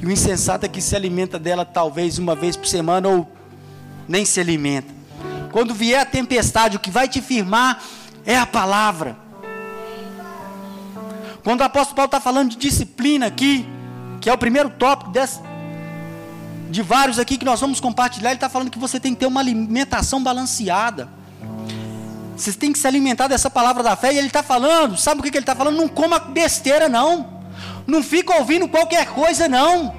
[0.00, 3.30] E o insensato é que se alimenta dela talvez uma vez por semana ou
[4.08, 4.94] nem se alimenta.
[5.52, 7.82] Quando vier a tempestade, o que vai te firmar
[8.24, 9.25] é a palavra.
[11.46, 13.64] Quando o apóstolo Paulo está falando de disciplina aqui,
[14.20, 15.38] que é o primeiro tópico desse,
[16.68, 19.26] de vários aqui que nós vamos compartilhar, ele está falando que você tem que ter
[19.26, 21.08] uma alimentação balanceada.
[22.36, 24.12] Você tem que se alimentar dessa palavra da fé.
[24.12, 25.76] E ele está falando, sabe o que, que ele está falando?
[25.76, 27.44] Não coma besteira, não.
[27.86, 29.94] Não fica ouvindo qualquer coisa, não.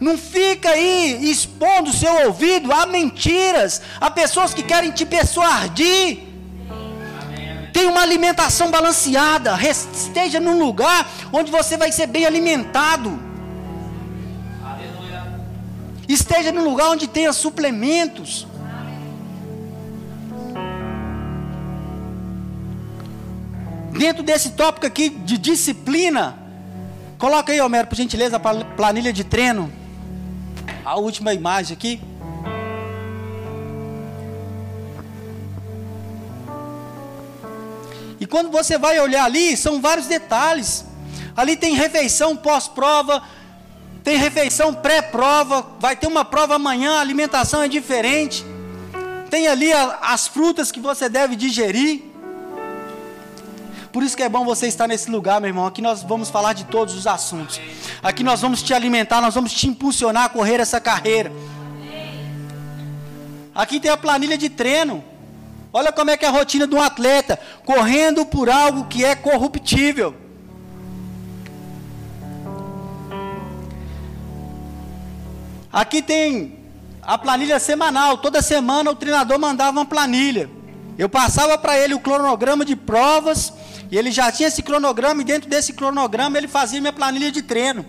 [0.00, 6.25] Não fica aí expondo o seu ouvido a mentiras, a pessoas que querem te persuadir.
[7.86, 9.56] Tenha uma alimentação balanceada.
[9.62, 13.16] Esteja num lugar onde você vai ser bem alimentado.
[16.08, 18.44] Esteja num lugar onde tenha suplementos.
[23.92, 26.36] Dentro desse tópico aqui de disciplina,
[27.18, 29.72] coloca aí, Homero, por gentileza, a planilha de treino.
[30.84, 32.00] A última imagem aqui.
[38.26, 40.84] E quando você vai olhar ali, são vários detalhes.
[41.36, 43.22] Ali tem refeição pós-prova,
[44.02, 48.44] tem refeição pré-prova, vai ter uma prova amanhã, a alimentação é diferente.
[49.30, 52.02] Tem ali a, as frutas que você deve digerir.
[53.92, 55.64] Por isso que é bom você estar nesse lugar, meu irmão.
[55.64, 57.60] Aqui nós vamos falar de todos os assuntos.
[58.02, 61.30] Aqui nós vamos te alimentar, nós vamos te impulsionar a correr essa carreira.
[63.54, 65.04] Aqui tem a planilha de treino.
[65.78, 69.14] Olha como é que é a rotina de um atleta, correndo por algo que é
[69.14, 70.16] corruptível.
[75.70, 76.60] Aqui tem
[77.02, 78.16] a planilha semanal.
[78.16, 80.48] Toda semana o treinador mandava uma planilha.
[80.96, 83.52] Eu passava para ele o cronograma de provas,
[83.90, 87.42] e ele já tinha esse cronograma, e dentro desse cronograma ele fazia minha planilha de
[87.42, 87.84] treino.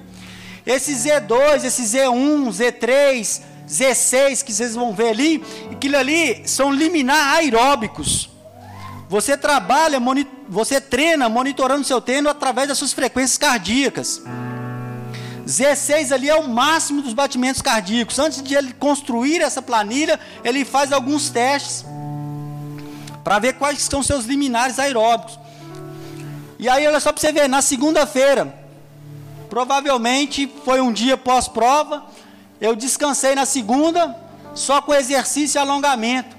[0.65, 7.35] Esse Z2, esse Z1, Z3, Z6 que vocês vão ver ali, aquilo ali são liminar
[7.35, 8.29] aeróbicos.
[9.09, 9.99] Você trabalha,
[10.49, 14.21] você treina monitorando seu treino através das suas frequências cardíacas.
[15.45, 18.19] Z6 ali é o máximo dos batimentos cardíacos.
[18.19, 21.85] Antes de ele construir essa planilha, ele faz alguns testes
[23.23, 25.39] para ver quais são seus liminares aeróbicos.
[26.59, 28.53] E aí, olha só para você ver, na segunda-feira,
[29.49, 32.03] provavelmente foi um dia pós-prova,
[32.59, 34.15] eu descansei na segunda,
[34.55, 36.35] só com exercício e alongamento.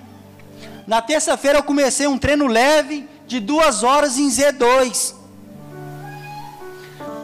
[0.87, 5.15] Na terça-feira eu comecei um treino leve de duas horas em Z2.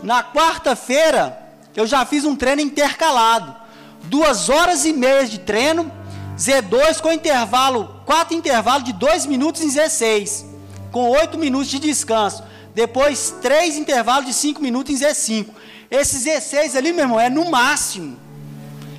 [0.03, 1.43] Na quarta-feira
[1.75, 3.57] eu já fiz um treino intercalado,
[4.05, 5.91] duas horas e meia de treino,
[6.39, 10.45] Z2 com intervalo, quatro intervalos de dois minutos em Z6,
[10.93, 12.45] com oito minutos de descanso.
[12.75, 15.47] Depois três intervalos de cinco minutos em Z5.
[15.91, 18.24] Esse Z6 ali, meu irmão, é no máximo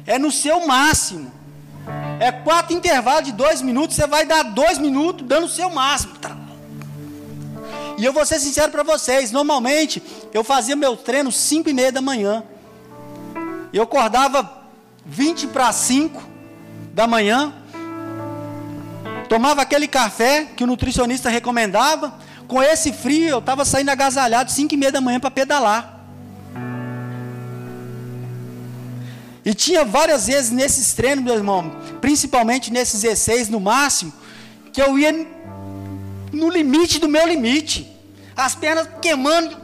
[0.05, 1.31] é no seu máximo.
[2.19, 6.15] É quatro intervalos de dois minutos, você vai dar dois minutos dando o seu máximo.
[7.97, 10.01] E eu vou ser sincero para vocês, normalmente
[10.33, 12.43] eu fazia meu treino cinco e meia da manhã.
[13.71, 14.63] Eu acordava
[15.05, 16.23] 20 para 5
[16.93, 17.53] da manhã,
[19.29, 22.13] tomava aquele café que o nutricionista recomendava.
[22.47, 25.94] Com esse frio, eu estava saindo agasalhado 5 e meia da manhã para pedalar.
[29.45, 34.12] E tinha várias vezes nesses treinos, meu irmão, principalmente nesses 16 no máximo,
[34.73, 35.13] que eu ia
[36.31, 37.88] no limite do meu limite.
[38.36, 39.55] As pernas queimando.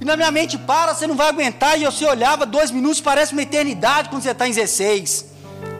[0.00, 1.78] E na minha mente, para, você não vai aguentar.
[1.78, 5.26] E eu se olhava, dois minutos parece uma eternidade quando você está em 16.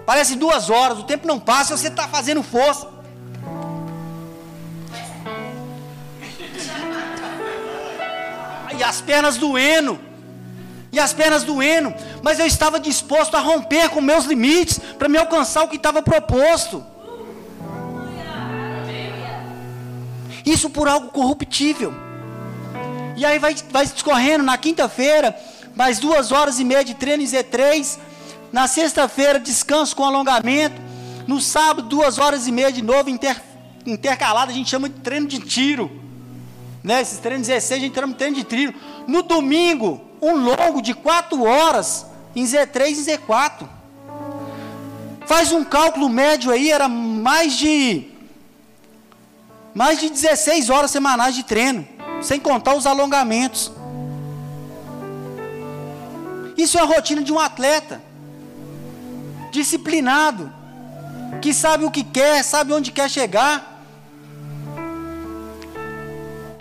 [0.06, 2.86] Parece duas horas, o tempo não passa e você está fazendo força.
[8.78, 9.98] E as pernas doendo
[10.96, 15.18] e as pernas doendo, mas eu estava disposto a romper com meus limites para me
[15.18, 16.82] alcançar o que estava proposto.
[20.44, 21.92] Isso por algo corruptível.
[23.14, 25.38] E aí vai, vai discorrendo na quinta-feira,
[25.74, 27.98] mais duas horas e meia de treino em Z3.
[28.50, 30.80] Na sexta-feira, descanso com alongamento.
[31.26, 33.36] No sábado, duas horas e meia de novo, inter,
[33.84, 35.90] intercalado, a gente chama de treino de tiro.
[36.82, 37.02] Né?
[37.02, 38.74] Esses treinos 16 a gente chama de treino de tiro.
[39.06, 43.68] No domingo, um longo de 4 horas em Z3 e Z4.
[45.24, 48.10] Faz um cálculo médio aí, era mais de
[49.74, 51.86] mais de 16 horas semanais de treino,
[52.22, 53.70] sem contar os alongamentos.
[56.56, 58.00] Isso é a rotina de um atleta
[59.52, 60.52] disciplinado,
[61.42, 63.74] que sabe o que quer, sabe onde quer chegar.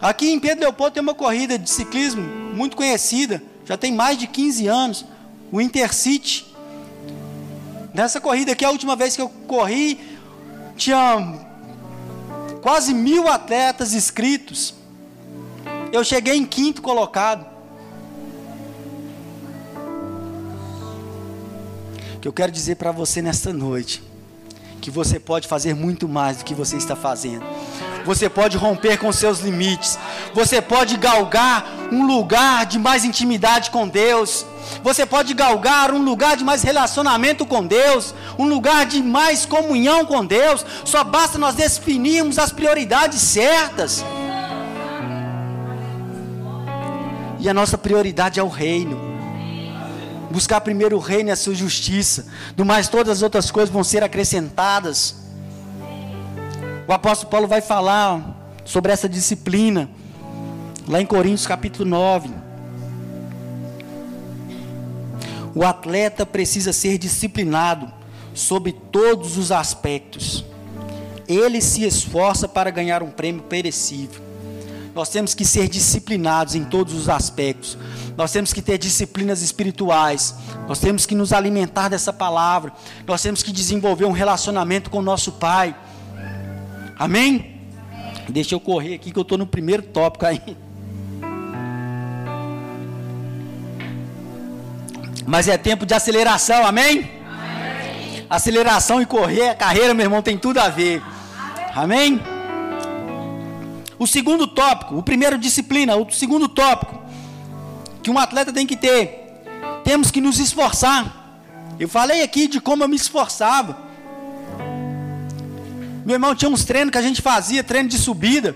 [0.01, 2.21] Aqui em Pedro Leopoldo tem uma corrida de ciclismo
[2.53, 5.05] muito conhecida, já tem mais de 15 anos,
[5.51, 6.45] o Intercity.
[7.93, 9.99] Nessa corrida aqui, a última vez que eu corri,
[10.75, 11.39] tinha
[12.61, 14.75] quase mil atletas inscritos.
[15.91, 17.45] Eu cheguei em quinto colocado.
[22.15, 24.03] O que eu quero dizer para você nesta noite,
[24.81, 27.45] que você pode fazer muito mais do que você está fazendo.
[28.05, 29.97] Você pode romper com seus limites,
[30.33, 34.45] você pode galgar um lugar de mais intimidade com Deus,
[34.83, 40.05] você pode galgar um lugar de mais relacionamento com Deus, um lugar de mais comunhão
[40.05, 44.05] com Deus, só basta nós definirmos as prioridades certas.
[47.39, 48.99] E a nossa prioridade é o reino.
[50.31, 52.25] Buscar primeiro o reino e a sua justiça.
[52.55, 55.24] Do mais, todas as outras coisas vão ser acrescentadas.
[56.87, 59.89] O apóstolo Paulo vai falar sobre essa disciplina,
[60.87, 62.29] lá em Coríntios capítulo 9.
[65.55, 67.91] O atleta precisa ser disciplinado
[68.35, 70.45] sob todos os aspectos.
[71.27, 74.21] Ele se esforça para ganhar um prêmio perecível.
[74.93, 77.77] Nós temos que ser disciplinados em todos os aspectos.
[78.15, 80.35] Nós temos que ter disciplinas espirituais.
[80.67, 82.71] Nós temos que nos alimentar dessa palavra.
[83.07, 85.75] Nós temos que desenvolver um relacionamento com o nosso Pai.
[86.97, 87.61] Amém?
[88.29, 90.41] Deixa eu correr aqui que eu estou no primeiro tópico aí.
[95.25, 97.09] Mas é tempo de aceleração, amém?
[97.27, 98.25] amém?
[98.29, 101.01] Aceleração e correr, a carreira, meu irmão, tem tudo a ver.
[101.73, 102.19] Amém?
[102.19, 102.35] amém?
[103.97, 107.01] O segundo tópico, o primeiro disciplina, o segundo tópico
[108.03, 109.41] que um atleta tem que ter,
[109.83, 111.39] temos que nos esforçar.
[111.79, 113.84] Eu falei aqui de como eu me esforçava.
[116.05, 118.55] Meu irmão tinha uns treinos que a gente fazia, treino de subida.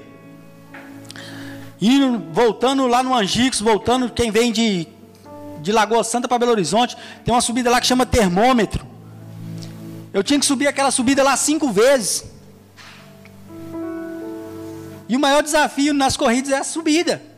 [1.81, 4.87] Indo, voltando lá no Angicos, voltando, quem vem de,
[5.59, 8.85] de Lagoa Santa para Belo Horizonte, tem uma subida lá que chama termômetro.
[10.13, 12.25] Eu tinha que subir aquela subida lá cinco vezes.
[15.07, 17.28] E o maior desafio nas corridas é a subida.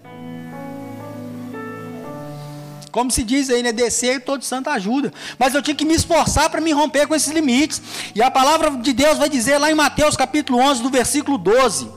[2.92, 3.72] Como se diz aí, né?
[3.72, 5.14] Descer todo santo ajuda.
[5.40, 7.82] Mas eu tinha que me esforçar para me romper com esses limites.
[8.14, 11.90] E a palavra de Deus vai dizer lá em Mateus capítulo 11, do versículo 12.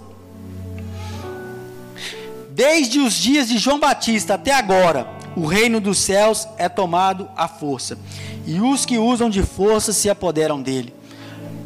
[2.51, 7.49] Desde os dias de João Batista até agora, o reino dos céus é tomado à
[7.49, 7.99] força.
[8.47, 10.95] E os que usam de força se apoderam dele.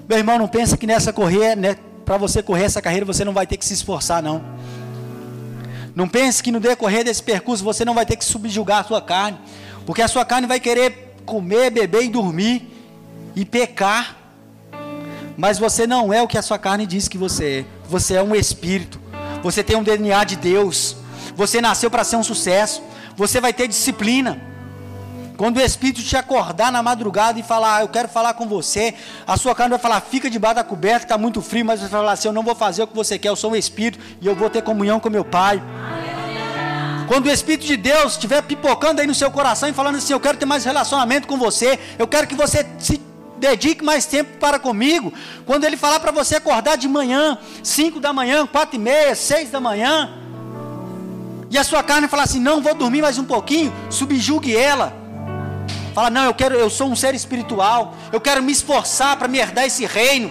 [0.08, 3.34] Meu irmão, não pensa que nessa correr, né, para você correr essa carreira, você não
[3.34, 4.42] vai ter que se esforçar, não.
[5.98, 9.02] Não pense que no decorrer desse percurso você não vai ter que subjugar a sua
[9.02, 9.36] carne,
[9.84, 12.72] porque a sua carne vai querer comer, beber e dormir
[13.34, 14.16] e pecar.
[15.36, 17.88] Mas você não é o que a sua carne diz que você é.
[17.88, 19.00] Você é um espírito.
[19.42, 20.94] Você tem um DNA de Deus.
[21.34, 22.80] Você nasceu para ser um sucesso.
[23.16, 24.40] Você vai ter disciplina.
[25.38, 28.92] Quando o Espírito te acordar na madrugada e falar, ah, eu quero falar com você,
[29.24, 32.10] a sua carne vai falar, fica debaixo da coberta, está muito frio, mas vai falar
[32.10, 34.34] assim, eu não vou fazer o que você quer, eu sou um Espírito e eu
[34.34, 35.62] vou ter comunhão com meu Pai.
[37.06, 40.18] Quando o Espírito de Deus estiver pipocando aí no seu coração e falando assim, eu
[40.18, 43.00] quero ter mais relacionamento com você, eu quero que você se
[43.38, 45.12] dedique mais tempo para comigo.
[45.46, 49.50] Quando ele falar para você acordar de manhã, 5 da manhã, 4 e meia, 6
[49.50, 50.10] da manhã,
[51.48, 54.97] e a sua carne falar assim, não, vou dormir mais um pouquinho, subjugue ela.
[55.94, 59.38] Fala, não, eu quero, eu sou um ser espiritual, eu quero me esforçar para me
[59.38, 60.30] herdar esse reino.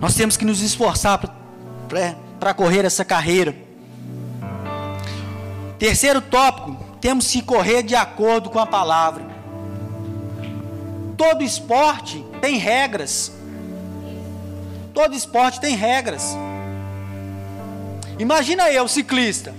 [0.00, 1.20] Nós temos que nos esforçar
[2.40, 3.54] para correr essa carreira.
[5.78, 9.24] Terceiro tópico, temos que correr de acordo com a palavra.
[11.16, 13.32] Todo esporte tem regras.
[14.92, 16.36] Todo esporte tem regras.
[18.18, 19.54] Imagina eu, ciclista.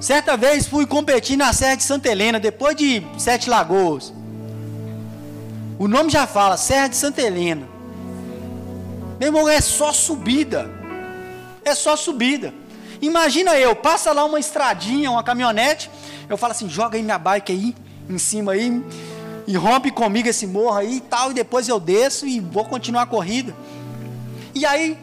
[0.00, 4.12] Certa vez fui competir na Serra de Santa Helena, depois de Sete Lagoas.
[5.78, 7.66] O nome já fala, Serra de Santa Helena.
[9.18, 10.70] Meu irmão, é só subida.
[11.64, 12.52] É só subida.
[13.00, 15.90] Imagina eu, passa lá uma estradinha, uma caminhonete,
[16.28, 17.74] eu falo assim, joga aí minha bike aí,
[18.08, 18.82] em cima aí,
[19.46, 23.02] e rompe comigo esse morro aí e tal, e depois eu desço e vou continuar
[23.02, 23.54] a corrida.
[24.54, 24.98] E aí,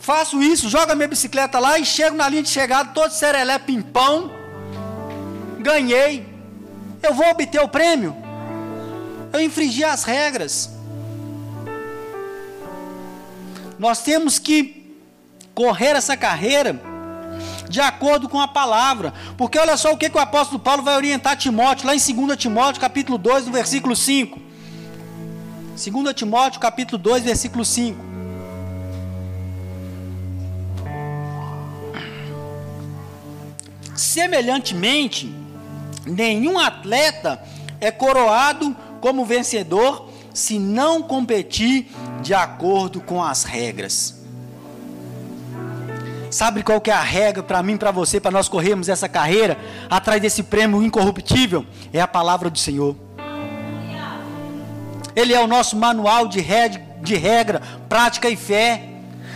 [0.00, 3.58] faço isso, jogo a minha bicicleta lá e chego na linha de chegada, todo serelé
[3.58, 4.32] pimpão.
[5.60, 6.26] Ganhei.
[7.02, 8.16] Eu vou obter o prêmio.
[9.32, 10.70] Eu infringi as regras.
[13.78, 14.96] Nós temos que
[15.54, 16.80] correr essa carreira
[17.68, 19.14] de acordo com a palavra.
[19.36, 22.36] Porque olha só o que, que o apóstolo Paulo vai orientar Timóteo, lá em 2
[22.36, 24.38] Timóteo, capítulo 2, no versículo 5.
[25.76, 28.09] 2 Timóteo, capítulo 2, versículo 5.
[34.00, 35.30] Semelhantemente,
[36.06, 37.38] nenhum atleta
[37.78, 41.86] é coroado como vencedor se não competir
[42.22, 44.18] de acordo com as regras.
[46.30, 49.58] Sabe qual que é a regra para mim, para você, para nós corrermos essa carreira
[49.90, 51.66] atrás desse prêmio incorruptível?
[51.92, 52.96] É a palavra do Senhor.
[55.14, 58.89] Ele é o nosso manual de regra, de regra prática e fé.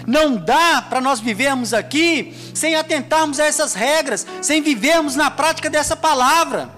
[0.06, 5.70] Não dá para nós vivermos aqui sem atentarmos a essas regras, sem vivermos na prática
[5.70, 6.70] dessa palavra.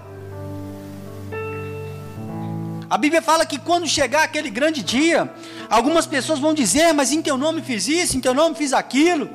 [2.89, 5.29] A Bíblia fala que quando chegar aquele grande dia,
[5.69, 9.29] algumas pessoas vão dizer, mas em teu nome fiz isso, em teu nome fiz aquilo.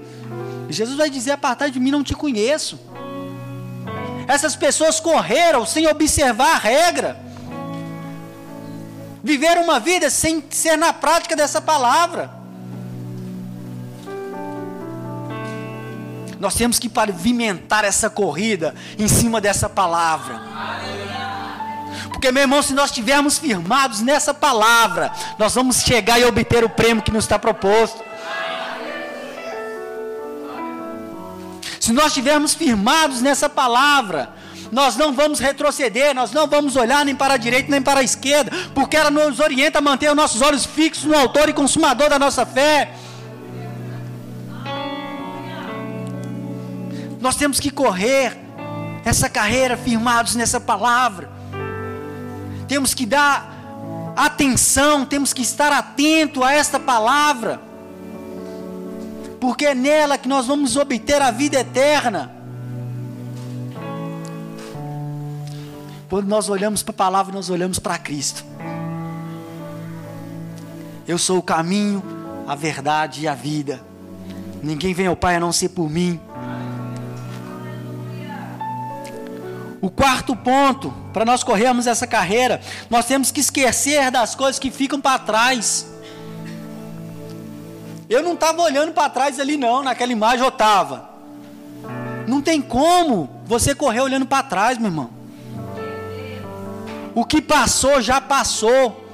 [0.70, 2.80] E Jesus vai dizer: apartar de mim não te conheço.
[4.26, 7.20] Essas pessoas correram sem observar a regra,
[9.22, 12.41] viveram uma vida sem ser na prática dessa palavra.
[16.42, 20.40] Nós temos que pavimentar essa corrida em cima dessa palavra.
[22.08, 26.68] Porque, meu irmão, se nós estivermos firmados nessa palavra, nós vamos chegar e obter o
[26.68, 28.02] prêmio que nos está proposto.
[31.78, 34.34] Se nós estivermos firmados nessa palavra,
[34.72, 38.02] nós não vamos retroceder, nós não vamos olhar nem para a direita nem para a
[38.02, 42.10] esquerda, porque ela nos orienta a manter os nossos olhos fixos no Autor e Consumador
[42.10, 42.90] da nossa fé.
[47.22, 48.36] Nós temos que correr
[49.04, 51.30] essa carreira firmados nessa palavra.
[52.66, 57.62] Temos que dar atenção, temos que estar atento a esta palavra.
[59.40, 62.32] Porque é nela que nós vamos obter a vida eterna.
[66.10, 68.44] Quando nós olhamos para a palavra, nós olhamos para Cristo.
[71.06, 72.02] Eu sou o caminho,
[72.48, 73.80] a verdade e a vida.
[74.60, 76.20] Ninguém vem ao Pai a não ser por mim.
[79.82, 84.70] O quarto ponto, para nós corrermos essa carreira, nós temos que esquecer das coisas que
[84.70, 85.92] ficam para trás.
[88.08, 91.10] Eu não estava olhando para trás ali, não, naquela imagem eu estava.
[92.28, 95.10] Não tem como você correr olhando para trás, meu irmão.
[97.12, 99.04] O que passou, já passou.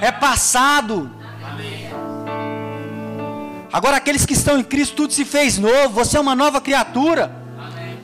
[0.00, 1.10] É passado.
[3.72, 5.88] Agora, aqueles que estão em Cristo, tudo se fez novo.
[5.94, 7.32] Você é uma nova criatura.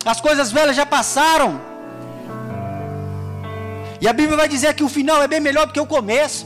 [0.05, 1.72] As coisas velhas já passaram.
[4.03, 6.45] E a Bíblia vai dizer que o final é bem melhor do que o começo.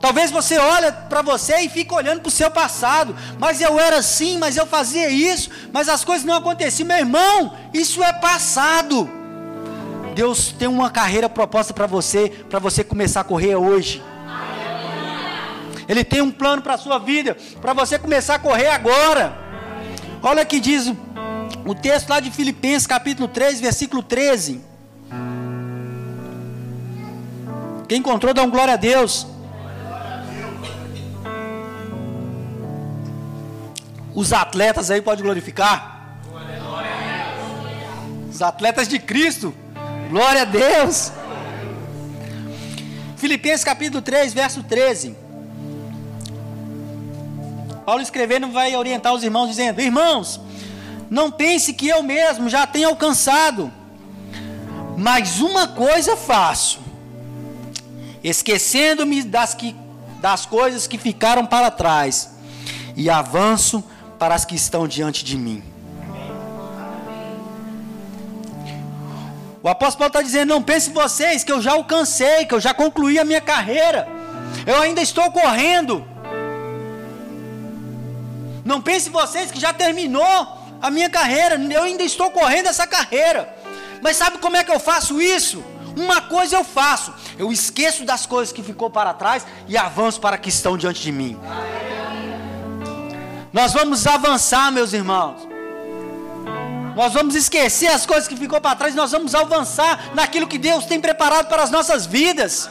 [0.00, 3.12] Talvez você olhe para você e fique olhando para o seu passado.
[3.40, 6.86] Mas eu era assim, mas eu fazia isso, mas as coisas não aconteciam.
[6.86, 9.10] Meu irmão, isso é passado.
[10.14, 14.00] Deus tem uma carreira proposta para você, para você começar a correr hoje.
[15.88, 19.36] Ele tem um plano para a sua vida, para você começar a correr agora.
[20.22, 20.96] Olha que diz o,
[21.64, 24.75] o texto lá de Filipenses, capítulo 3, versículo 13.
[27.88, 29.26] Quem encontrou, dá um glória a Deus.
[34.14, 36.18] Os atletas aí podem glorificar.
[38.28, 39.54] Os atletas de Cristo.
[40.10, 41.12] Glória a Deus.
[43.16, 45.16] Filipenses capítulo 3, verso 13.
[47.84, 50.40] Paulo escrevendo vai orientar os irmãos dizendo: Irmãos,
[51.08, 53.72] não pense que eu mesmo já tenho alcançado,
[54.96, 56.85] mas uma coisa faço
[58.22, 59.74] esquecendo-me das, que,
[60.20, 62.36] das coisas que ficaram para trás,
[62.96, 63.84] e avanço
[64.18, 65.62] para as que estão diante de mim.
[69.62, 72.72] O apóstolo Paulo está dizendo: não pense vocês que eu já alcancei, que eu já
[72.72, 74.08] concluí a minha carreira,
[74.66, 76.06] eu ainda estou correndo.
[78.64, 83.54] Não pense vocês que já terminou a minha carreira, eu ainda estou correndo essa carreira.
[84.00, 85.64] Mas sabe como é que eu faço isso?
[85.96, 90.36] Uma coisa eu faço, eu esqueço das coisas que ficou para trás e avanço para
[90.36, 91.40] que estão diante de mim.
[93.50, 95.48] Nós vamos avançar, meus irmãos.
[96.94, 100.84] Nós vamos esquecer as coisas que ficou para trás, nós vamos avançar naquilo que Deus
[100.84, 102.68] tem preparado para as nossas vidas.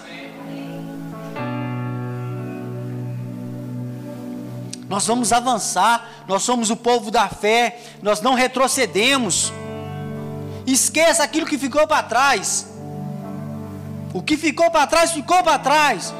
[4.87, 9.51] Nós vamos avançar, nós somos o povo da fé, nós não retrocedemos.
[10.67, 12.74] Esqueça aquilo que ficou para trás.
[14.15, 16.13] O que ficou para trás, ficou para trás.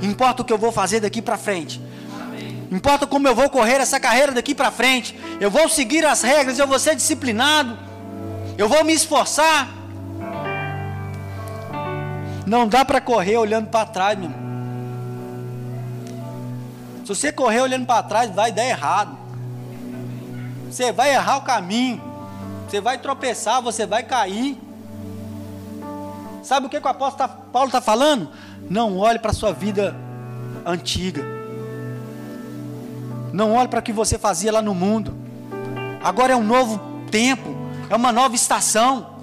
[0.00, 1.78] Importa o que eu vou fazer daqui para frente.
[2.72, 5.14] Importa como eu vou correr essa carreira daqui para frente.
[5.38, 7.78] Eu vou seguir as regras, eu vou ser disciplinado.
[8.56, 9.68] Eu vou me esforçar.
[12.46, 14.40] Não dá para correr olhando para trás, meu irmão.
[17.04, 19.18] Se você correr olhando para trás, vai dar errado.
[20.70, 22.00] Você vai errar o caminho.
[22.66, 24.69] Você vai tropeçar, você vai cair.
[26.42, 28.30] Sabe o que, o apóstolo tá, Paulo está falando?
[28.68, 29.94] Não olhe para a sua vida
[30.64, 31.22] antiga.
[33.32, 35.14] Não olhe para o que você fazia lá no mundo.
[36.02, 36.80] Agora é um novo
[37.10, 37.54] tempo,
[37.88, 39.14] é uma nova estação.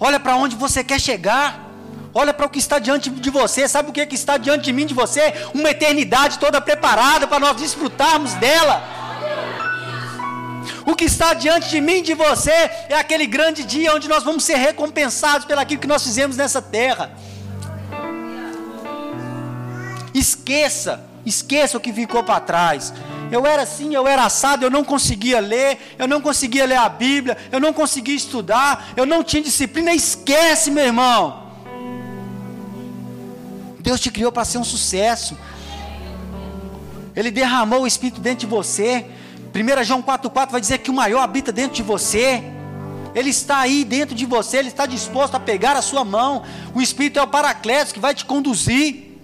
[0.00, 1.66] Olha para onde você quer chegar.
[2.14, 3.68] Olha para o que está diante de você.
[3.68, 5.32] Sabe o que, que está diante de mim, de você?
[5.54, 8.82] Uma eternidade toda preparada para nós desfrutarmos dela.
[10.88, 12.50] O que está diante de mim, de você,
[12.88, 17.12] é aquele grande dia onde nós vamos ser recompensados pelaquilo que nós fizemos nessa terra.
[20.14, 22.94] Esqueça, esqueça o que ficou para trás.
[23.30, 26.88] Eu era assim, eu era assado, eu não conseguia ler, eu não conseguia ler a
[26.88, 29.92] Bíblia, eu não conseguia estudar, eu não tinha disciplina.
[29.92, 31.52] Esquece, meu irmão.
[33.80, 35.36] Deus te criou para ser um sucesso.
[37.14, 39.04] Ele derramou o Espírito dentro de você.
[39.62, 42.42] 1 João 4,4 vai dizer que o maior habita dentro de você.
[43.14, 46.44] Ele está aí dentro de você, ele está disposto a pegar a sua mão.
[46.74, 49.18] O Espírito é o Paracletos que vai te conduzir.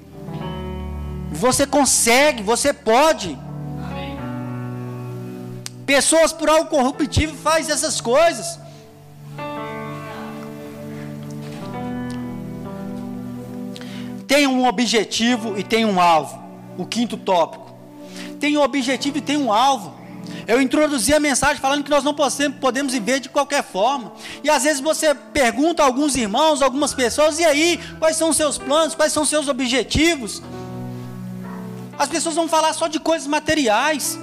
[1.30, 3.38] Você consegue, você pode.
[5.86, 8.58] Pessoas por algo corruptível fazem essas coisas.
[14.26, 16.42] Tem um objetivo e tem um alvo.
[16.76, 17.72] O quinto tópico.
[18.40, 20.03] Tem um objetivo e tem um alvo.
[20.46, 24.12] Eu introduzi a mensagem falando que nós não podemos viver de qualquer forma.
[24.42, 28.36] E às vezes você pergunta a alguns irmãos, algumas pessoas, e aí, quais são os
[28.36, 30.42] seus planos, quais são os seus objetivos?
[31.98, 34.18] As pessoas vão falar só de coisas materiais.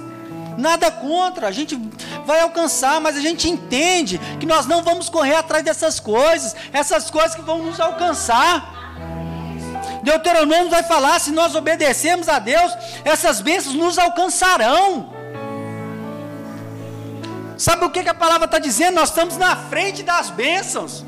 [0.58, 1.80] Nada contra, a gente
[2.26, 7.10] vai alcançar, mas a gente entende que nós não vamos correr atrás dessas coisas, essas
[7.10, 8.82] coisas que vão nos alcançar.
[10.02, 12.72] Deuteronômio vai falar: se nós obedecermos a Deus,
[13.04, 15.11] essas bênçãos nos alcançarão.
[17.62, 18.96] Sabe o que, que a palavra está dizendo?
[18.96, 21.04] Nós estamos na frente das bênçãos.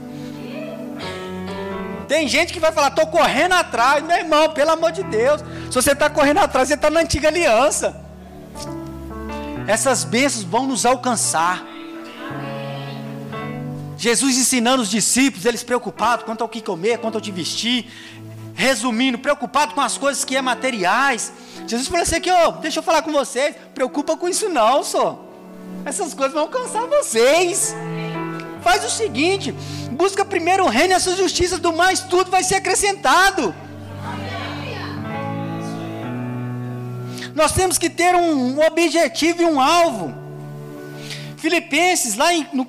[2.07, 5.41] Tem gente que vai falar, estou correndo atrás, meu irmão, pelo amor de Deus.
[5.69, 8.01] Se você está correndo atrás, você está na antiga aliança.
[9.67, 11.67] Essas bênçãos vão nos alcançar.
[13.99, 17.91] Jesus ensinando os discípulos, eles preocupados quanto ao que comer, quanto ao que vestir.
[18.55, 21.33] Resumindo, preocupado com as coisas que é materiais.
[21.67, 23.57] Jesus falou assim: aqui, ó, deixa eu falar com vocês.
[23.75, 25.24] Preocupa com isso, não, só.
[25.85, 27.75] Essas coisas vão alcançar vocês.
[28.63, 29.53] Faz o seguinte:
[29.91, 33.55] busca primeiro o reino e a sua justiça, do mais tudo vai ser acrescentado.
[37.35, 40.15] Nós temos que ter um, objetivo e um alvo.
[41.37, 42.67] Filipenses, lá em, no,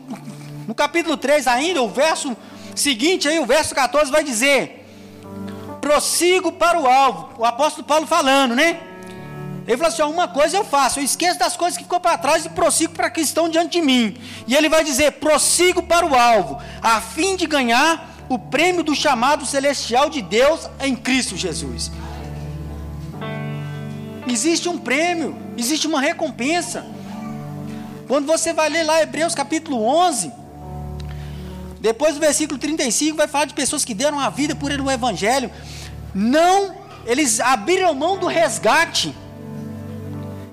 [0.67, 2.35] no capítulo 3 ainda, o verso
[2.75, 4.85] seguinte aí, o verso 14 vai dizer:
[5.79, 7.29] prossigo para o alvo.
[7.37, 8.81] O apóstolo Paulo falando, né?
[9.67, 12.45] Ele falou assim: uma coisa eu faço, eu esqueço das coisas que ficou para trás
[12.45, 14.17] e prossigo para que estão diante de mim.
[14.47, 18.95] E ele vai dizer: prossigo para o alvo, a fim de ganhar o prêmio do
[18.95, 21.91] chamado celestial de Deus em Cristo Jesus.
[24.27, 26.85] Existe um prêmio, existe uma recompensa.
[28.07, 30.31] Quando você vai ler lá Hebreus capítulo 11,
[31.79, 34.91] depois do versículo 35, vai falar de pessoas que deram a vida por ele no
[34.91, 35.51] Evangelho.
[36.13, 39.13] Não, eles abriram mão do resgate.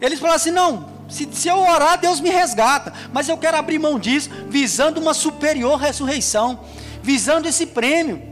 [0.02, 2.92] Eles falaram assim: não, se, se, eu orar, Deus me resgata.
[3.12, 6.60] Mas eu quero abrir mão disso, visando uma superior ressurreição,
[7.02, 8.30] visando esse prêmio.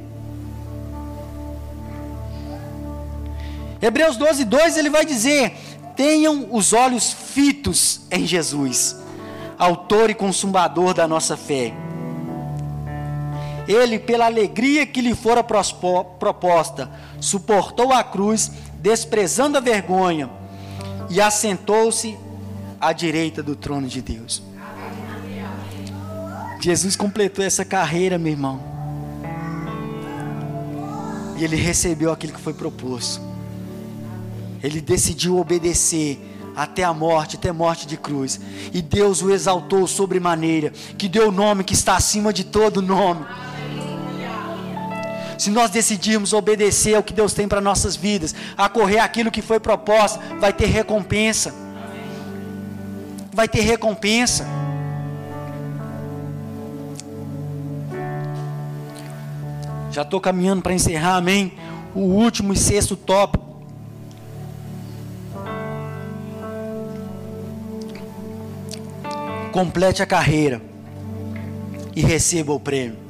[3.81, 5.57] Hebreus 12, 2 ele vai dizer:
[5.97, 8.97] tenham os olhos fitos em Jesus,
[9.57, 11.73] Autor e Consumador da nossa fé
[13.73, 16.91] ele, pela alegria que lhe fora proposta,
[17.21, 18.51] suportou a cruz,
[18.81, 20.29] desprezando a vergonha,
[21.11, 22.17] e assentou-se
[22.81, 24.43] à direita do trono de Deus.
[26.61, 28.61] Jesus completou essa carreira, meu irmão.
[31.37, 33.21] E ele recebeu aquilo que foi proposto.
[34.63, 36.21] Ele decidiu obedecer
[36.55, 38.39] até a morte, até a morte de cruz.
[38.73, 43.27] E Deus o exaltou sobremaneira, que deu o nome que está acima de todo nome
[45.41, 49.41] se nós decidirmos obedecer ao que Deus tem para nossas vidas, a correr aquilo que
[49.41, 51.55] foi proposto, vai ter recompensa.
[53.32, 54.47] Vai ter recompensa.
[59.91, 61.55] Já estou caminhando para encerrar, amém?
[61.95, 63.62] O último e sexto tópico.
[69.51, 70.61] Complete a carreira
[71.97, 73.10] e receba o prêmio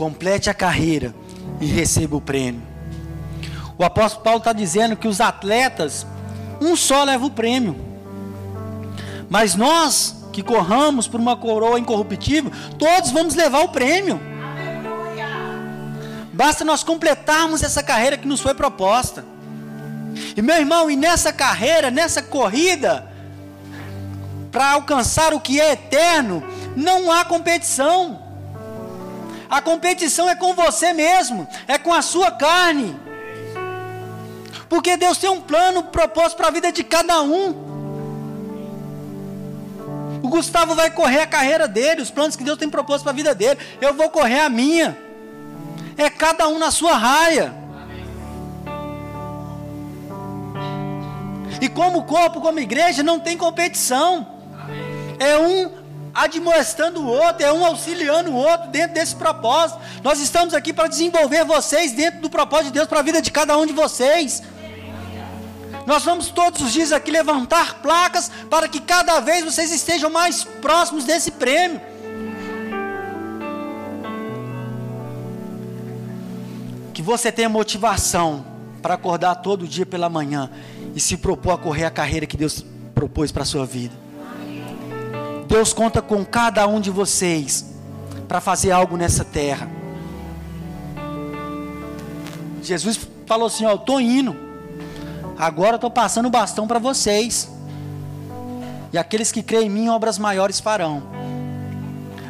[0.00, 1.14] complete a carreira
[1.60, 2.62] e receba o prêmio.
[3.76, 6.06] O apóstolo Paulo está dizendo que os atletas,
[6.58, 7.76] um só leva o prêmio.
[9.28, 14.18] Mas nós que corramos por uma coroa incorruptível, todos vamos levar o prêmio.
[16.32, 19.22] Basta nós completarmos essa carreira que nos foi proposta.
[20.34, 23.06] E meu irmão, e nessa carreira, nessa corrida,
[24.50, 26.42] para alcançar o que é eterno,
[26.74, 28.29] não há competição.
[29.50, 32.96] A competição é com você mesmo, é com a sua carne.
[34.68, 37.68] Porque Deus tem um plano proposto para a vida de cada um.
[40.22, 43.14] O Gustavo vai correr a carreira dele, os planos que Deus tem proposto para a
[43.14, 43.58] vida dele.
[43.80, 44.96] Eu vou correr a minha.
[45.96, 47.52] É cada um na sua raia.
[51.60, 54.26] E como corpo, como igreja, não tem competição.
[55.18, 55.79] É um
[56.14, 59.80] admoestando o outro, é um auxiliando o outro dentro desse propósito.
[60.02, 63.30] Nós estamos aqui para desenvolver vocês dentro do propósito de Deus para a vida de
[63.30, 64.42] cada um de vocês.
[65.86, 70.44] Nós vamos todos os dias aqui levantar placas para que cada vez vocês estejam mais
[70.44, 71.80] próximos desse prêmio.
[76.92, 78.44] Que você tenha motivação
[78.82, 80.50] para acordar todo dia pela manhã
[80.94, 84.09] e se propor a correr a carreira que Deus propôs para a sua vida.
[85.50, 87.66] Deus conta com cada um de vocês
[88.28, 89.68] para fazer algo nessa terra.
[92.62, 94.36] Jesus falou assim: Ó, eu estou indo,
[95.36, 97.50] agora estou passando o bastão para vocês.
[98.92, 101.02] E aqueles que creem em mim, obras maiores farão.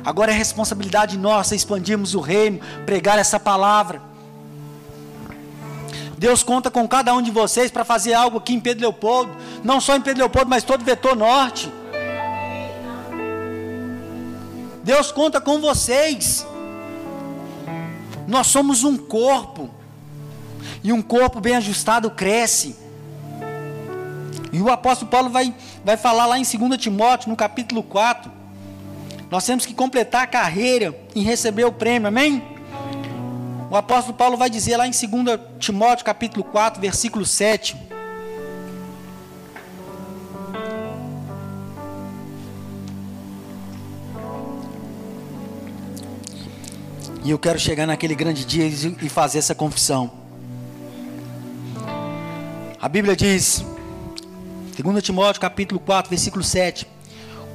[0.03, 4.01] Agora é responsabilidade nossa expandirmos o reino, pregar essa palavra.
[6.17, 9.79] Deus conta com cada um de vocês para fazer algo aqui em Pedro Leopoldo, não
[9.79, 11.71] só em Pedro Leopoldo, mas todo o vetor norte.
[14.91, 16.45] Deus conta com vocês.
[18.27, 19.71] Nós somos um corpo.
[20.83, 22.75] E um corpo bem ajustado cresce.
[24.53, 28.33] E o apóstolo Paulo vai, vai falar lá em 2 Timóteo, no capítulo 4.
[29.31, 32.43] Nós temos que completar a carreira e receber o prêmio, amém?
[33.71, 37.90] O apóstolo Paulo vai dizer lá em 2 Timóteo capítulo 4, versículo 7.
[47.23, 50.11] E eu quero chegar naquele grande dia e fazer essa confissão.
[52.81, 53.63] A Bíblia diz,
[54.79, 56.87] 2 Timóteo capítulo 4, versículo 7: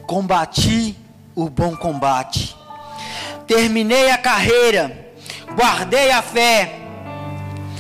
[0.06, 0.96] Combati
[1.34, 2.56] o bom combate,
[3.48, 5.12] terminei a carreira,
[5.56, 6.80] guardei a fé,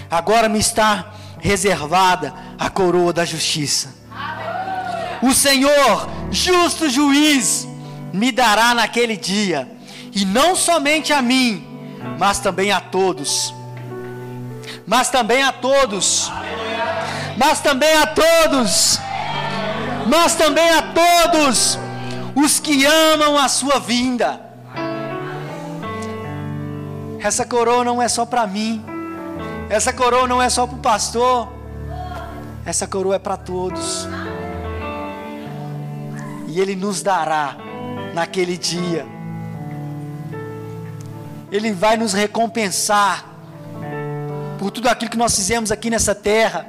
[0.09, 3.93] agora me está reservada a coroa da justiça.
[5.21, 7.67] O Senhor, justo juiz,
[8.11, 9.69] me dará naquele dia,
[10.11, 11.74] e não somente a mim,
[12.17, 13.53] mas também a todos.
[14.85, 16.31] Mas também a todos.
[17.37, 18.99] Mas também a todos.
[20.07, 21.79] Mas também a todos
[22.35, 24.41] os que amam a sua vinda.
[27.19, 28.83] Essa coroa não é só para mim.
[29.69, 31.51] Essa coroa não é só para o pastor.
[32.65, 34.07] Essa coroa é para todos.
[36.47, 37.55] E Ele nos dará
[38.13, 39.14] naquele dia.
[41.55, 43.25] Ele vai nos recompensar
[44.59, 46.67] por tudo aquilo que nós fizemos aqui nessa terra.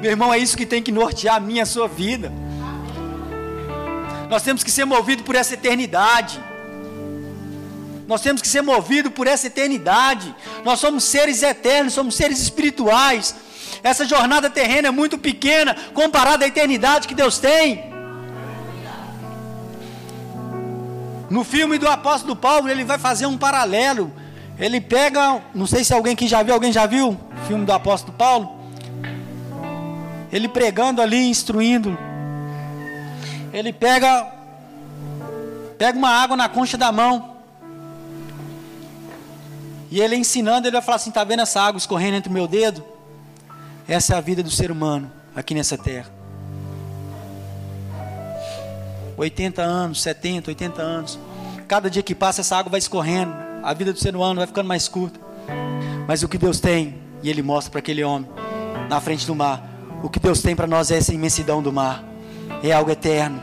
[0.00, 2.32] Meu irmão, é isso que tem que nortear a minha a sua vida.
[4.28, 6.40] Nós temos que ser movidos por essa eternidade.
[8.08, 10.34] Nós temos que ser movidos por essa eternidade.
[10.64, 13.34] Nós somos seres eternos, somos seres espirituais.
[13.82, 17.89] Essa jornada terrena é muito pequena comparada à eternidade que Deus tem.
[21.30, 24.12] No filme do apóstolo Paulo, ele vai fazer um paralelo.
[24.58, 27.72] Ele pega, não sei se alguém que já viu, alguém já viu o filme do
[27.72, 28.58] apóstolo Paulo?
[30.32, 31.96] Ele pregando ali, instruindo.
[33.52, 34.34] Ele pega
[35.78, 37.36] pega uma água na concha da mão.
[39.90, 42.46] E ele ensinando, ele vai falar assim: está vendo essa água escorrendo entre o meu
[42.46, 42.84] dedo?
[43.88, 46.19] Essa é a vida do ser humano aqui nessa terra.
[49.20, 51.18] 80 anos, 70, 80 anos.
[51.68, 53.34] Cada dia que passa, essa água vai escorrendo.
[53.62, 55.20] A vida do ser humano vai ficando mais curta.
[56.06, 58.28] Mas o que Deus tem, e Ele mostra para aquele homem
[58.88, 59.62] na frente do mar:
[60.02, 62.04] o que Deus tem para nós é essa imensidão do mar,
[62.62, 63.40] é algo eterno.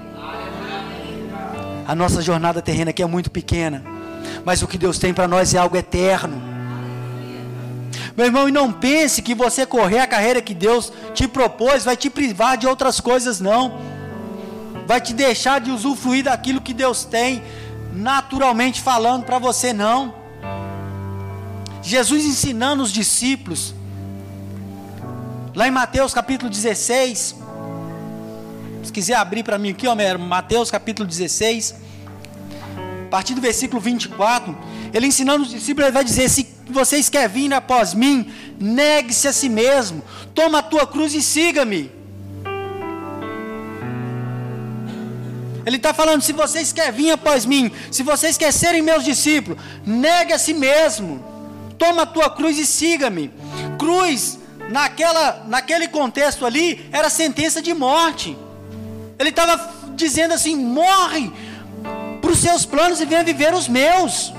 [1.88, 3.98] A nossa jornada terrena aqui é muito pequena
[4.48, 6.42] mas o que Deus tem para nós é algo eterno.
[8.16, 11.98] Meu irmão, e não pense que você correr a carreira que Deus te propôs vai
[11.98, 13.78] te privar de outras coisas, não.
[14.88, 17.44] Vai te deixar de usufruir daquilo que Deus tem,
[17.94, 20.16] naturalmente falando para você, não.
[21.84, 23.76] Jesus ensinando os discípulos,
[25.54, 27.36] lá em Mateus capítulo 16,
[28.84, 31.86] se quiser abrir para mim aqui, ó, Mateus capítulo 16
[33.08, 34.56] a partir do versículo 24,
[34.94, 38.30] ele ensinando os discípulos, ele vai dizer: Se vocês querem vir após mim,
[38.60, 40.04] negue-se a si mesmo,
[40.36, 41.97] toma a tua cruz e siga-me.
[45.68, 49.62] Ele está falando: se vocês querem vir após mim, se vocês querem serem meus discípulos,
[49.86, 51.22] negue a si mesmo,
[51.78, 53.30] toma a tua cruz e siga-me.
[53.78, 54.40] Cruz,
[54.70, 58.38] naquela, naquele contexto ali, era sentença de morte.
[59.20, 61.30] Ele estava dizendo assim: morre
[62.22, 64.34] para os seus planos e venha viver os meus.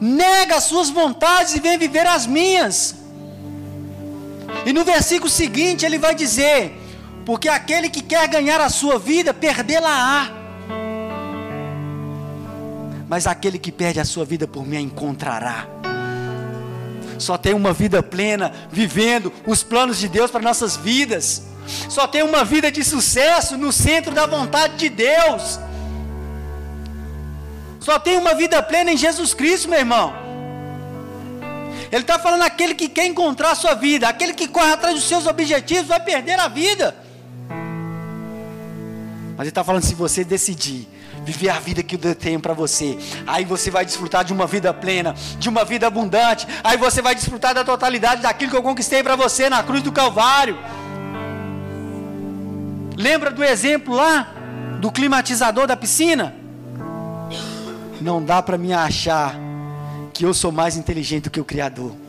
[0.00, 2.94] Nega as suas vontades e venha viver as minhas.
[4.64, 6.81] E no versículo seguinte ele vai dizer:
[7.24, 10.30] porque aquele que quer ganhar a sua vida, perdê-la-á.
[13.08, 15.66] Mas aquele que perde a sua vida por mim a encontrará.
[17.18, 21.44] Só tem uma vida plena, vivendo os planos de Deus para nossas vidas.
[21.88, 25.60] Só tem uma vida de sucesso no centro da vontade de Deus.
[27.78, 30.14] Só tem uma vida plena em Jesus Cristo, meu irmão.
[31.92, 35.04] Ele está falando aquele que quer encontrar a sua vida, aquele que corre atrás dos
[35.04, 37.01] seus objetivos vai perder a vida.
[39.32, 40.88] Mas ele está falando: se você decidir
[41.24, 44.72] viver a vida que eu tenho para você, aí você vai desfrutar de uma vida
[44.74, 49.02] plena, de uma vida abundante, aí você vai desfrutar da totalidade daquilo que eu conquistei
[49.02, 50.58] para você na cruz do Calvário.
[52.96, 54.34] Lembra do exemplo lá
[54.80, 56.34] do climatizador da piscina?
[58.00, 59.36] Não dá para me achar
[60.12, 62.01] que eu sou mais inteligente do que o Criador.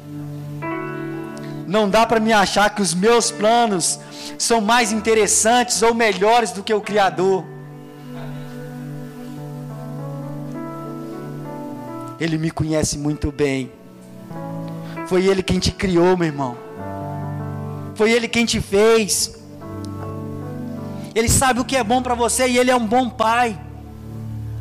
[1.74, 4.00] Não dá para me achar que os meus planos
[4.38, 7.44] são mais interessantes ou melhores do que o Criador.
[12.20, 13.72] Ele me conhece muito bem.
[15.08, 16.56] Foi Ele quem te criou, meu irmão.
[17.96, 19.36] Foi Ele quem te fez.
[21.16, 23.60] Ele sabe o que é bom para você e Ele é um bom pai.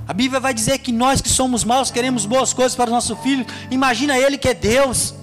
[0.08, 3.14] A Bíblia vai dizer que nós que somos maus queremos boas coisas para o nosso
[3.16, 3.44] filho.
[3.70, 5.14] Imagina Ele que é Deus.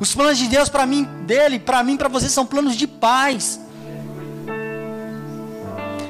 [0.00, 3.60] Os planos de Deus para mim, dele, para mim, para você são planos de paz.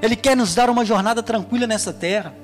[0.02, 2.34] Ele quer nos dar uma jornada tranquila nessa terra.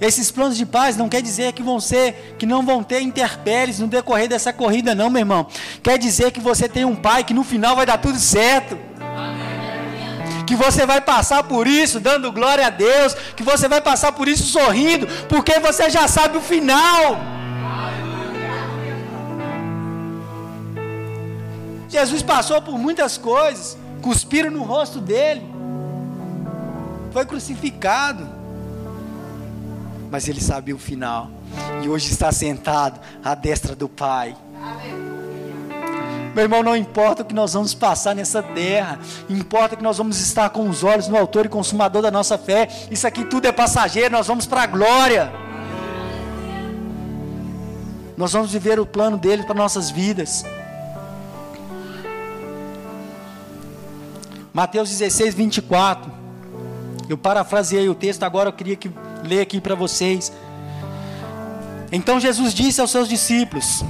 [0.00, 3.78] Esses planos de paz não quer dizer que vão ser, que não vão ter interpéries
[3.78, 5.46] no decorrer dessa corrida, não, meu irmão.
[5.82, 8.78] Quer dizer que você tem um pai que no final vai dar tudo certo.
[10.46, 14.26] Que você vai passar por isso dando glória a Deus, que você vai passar por
[14.26, 17.39] isso sorrindo, porque você já sabe o final.
[21.90, 25.42] Jesus passou por muitas coisas, cuspiram no rosto dele,
[27.12, 28.28] foi crucificado,
[30.08, 31.28] mas ele sabia o final,
[31.82, 34.36] e hoje está sentado à destra do Pai.
[36.32, 40.20] Meu irmão, não importa o que nós vamos passar nessa terra, importa que nós vamos
[40.20, 42.68] estar com os olhos no Autor e Consumador da nossa fé.
[42.88, 45.32] Isso aqui tudo é passageiro, nós vamos para a glória.
[48.16, 50.44] Nós vamos viver o plano dele para nossas vidas.
[54.52, 56.12] Mateus 16, 24.
[57.08, 58.90] Eu parafraseei o texto, agora eu queria que
[59.22, 60.32] ler aqui para vocês.
[61.92, 63.84] Então Jesus disse aos seus discípulos: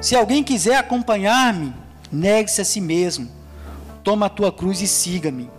[0.00, 1.74] Se alguém quiser acompanhar-me,
[2.10, 3.30] negue-se a si mesmo,
[4.02, 5.50] toma a tua cruz e siga-me.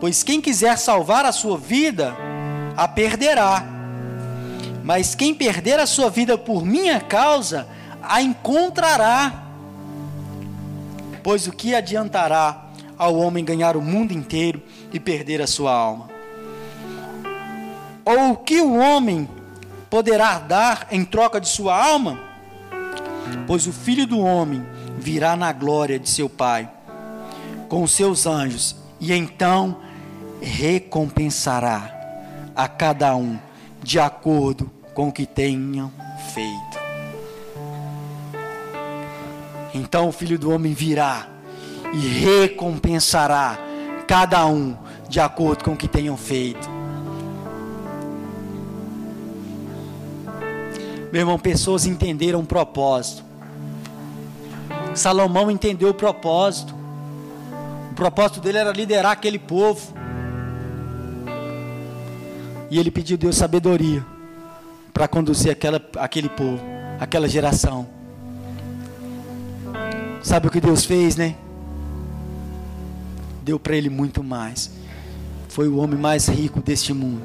[0.00, 2.16] Pois quem quiser salvar a sua vida,
[2.76, 3.62] a perderá.
[4.82, 7.68] Mas quem perder a sua vida por minha causa,
[8.02, 9.44] a encontrará.
[11.22, 12.67] Pois o que adiantará
[12.98, 14.60] ao homem ganhar o mundo inteiro
[14.92, 16.08] e perder a sua alma?
[18.04, 19.28] Ou o que o homem
[19.88, 22.18] poderá dar em troca de sua alma?
[23.46, 24.66] Pois o filho do homem
[24.98, 26.68] virá na glória de seu Pai
[27.68, 29.76] com os seus anjos e então
[30.40, 31.94] recompensará
[32.56, 33.38] a cada um
[33.82, 35.92] de acordo com o que tenham
[36.34, 36.78] feito.
[39.74, 41.28] Então o filho do homem virá
[41.92, 43.58] e recompensará
[44.06, 44.76] cada um
[45.08, 46.68] de acordo com o que tenham feito.
[51.10, 53.24] Meu irmão, pessoas entenderam o propósito.
[54.94, 56.74] Salomão entendeu o propósito.
[57.90, 59.94] O propósito dele era liderar aquele povo.
[62.70, 64.04] E ele pediu a Deus sabedoria
[64.92, 66.60] para conduzir aquela, aquele povo,
[67.00, 67.86] aquela geração.
[70.22, 71.36] Sabe o que Deus fez, né?
[73.48, 74.70] Deu para ele muito mais.
[75.48, 77.22] Foi o homem mais rico deste mundo.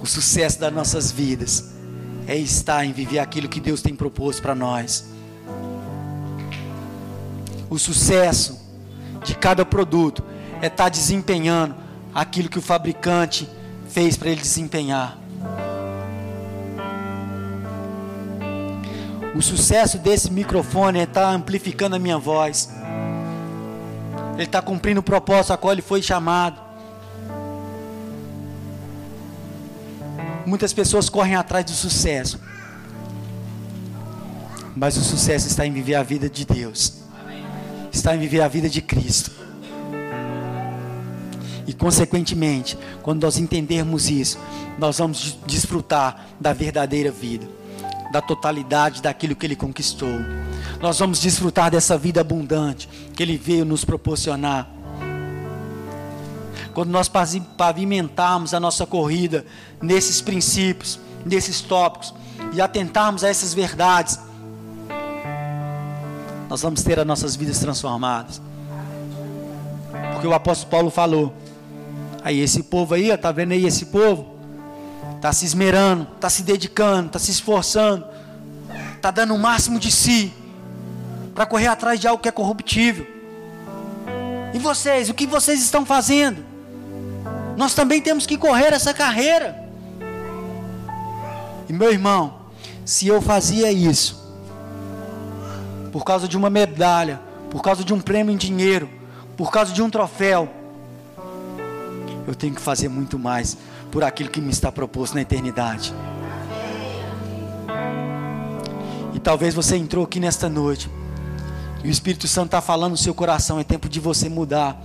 [0.00, 1.72] O sucesso das nossas vidas
[2.28, 5.06] é estar em viver aquilo que Deus tem proposto para nós.
[7.68, 8.60] O sucesso
[9.24, 10.22] de cada produto
[10.62, 11.74] é estar desempenhando
[12.14, 13.48] aquilo que o fabricante
[13.88, 15.18] fez para ele desempenhar.
[19.34, 22.83] O sucesso desse microfone é estar amplificando a minha voz.
[24.34, 26.60] Ele está cumprindo o propósito a qual ele foi chamado.
[30.44, 32.38] Muitas pessoas correm atrás do sucesso.
[34.76, 36.94] Mas o sucesso está em viver a vida de Deus.
[37.92, 39.30] Está em viver a vida de Cristo.
[41.66, 44.38] E consequentemente, quando nós entendermos isso,
[44.78, 47.46] nós vamos desfrutar da verdadeira vida,
[48.14, 50.20] da totalidade daquilo que ele conquistou.
[50.80, 54.68] Nós vamos desfrutar dessa vida abundante que ele veio nos proporcionar.
[56.72, 57.10] Quando nós
[57.56, 59.44] pavimentarmos a nossa corrida
[59.82, 62.14] nesses princípios, nesses tópicos
[62.52, 64.16] e atentarmos a essas verdades,
[66.48, 68.40] nós vamos ter as nossas vidas transformadas.
[70.12, 71.34] Porque o apóstolo Paulo falou:
[72.22, 74.33] Aí esse povo aí, tá vendo aí esse povo?
[75.24, 78.04] Tá se esmerando, tá se dedicando, tá se esforçando,
[79.00, 80.30] tá dando o máximo de si
[81.34, 83.06] para correr atrás de algo que é corruptível.
[84.52, 86.44] E vocês, o que vocês estão fazendo?
[87.56, 89.66] Nós também temos que correr essa carreira.
[91.70, 92.40] E meu irmão,
[92.84, 94.22] se eu fazia isso
[95.90, 97.18] por causa de uma medalha,
[97.50, 98.90] por causa de um prêmio em dinheiro,
[99.38, 100.50] por causa de um troféu,
[102.26, 103.56] eu tenho que fazer muito mais
[103.94, 105.94] por aquilo que me está proposto na eternidade.
[109.14, 110.90] E talvez você entrou aqui nesta noite,
[111.84, 114.76] e o Espírito Santo está falando no seu coração: é tempo de você mudar,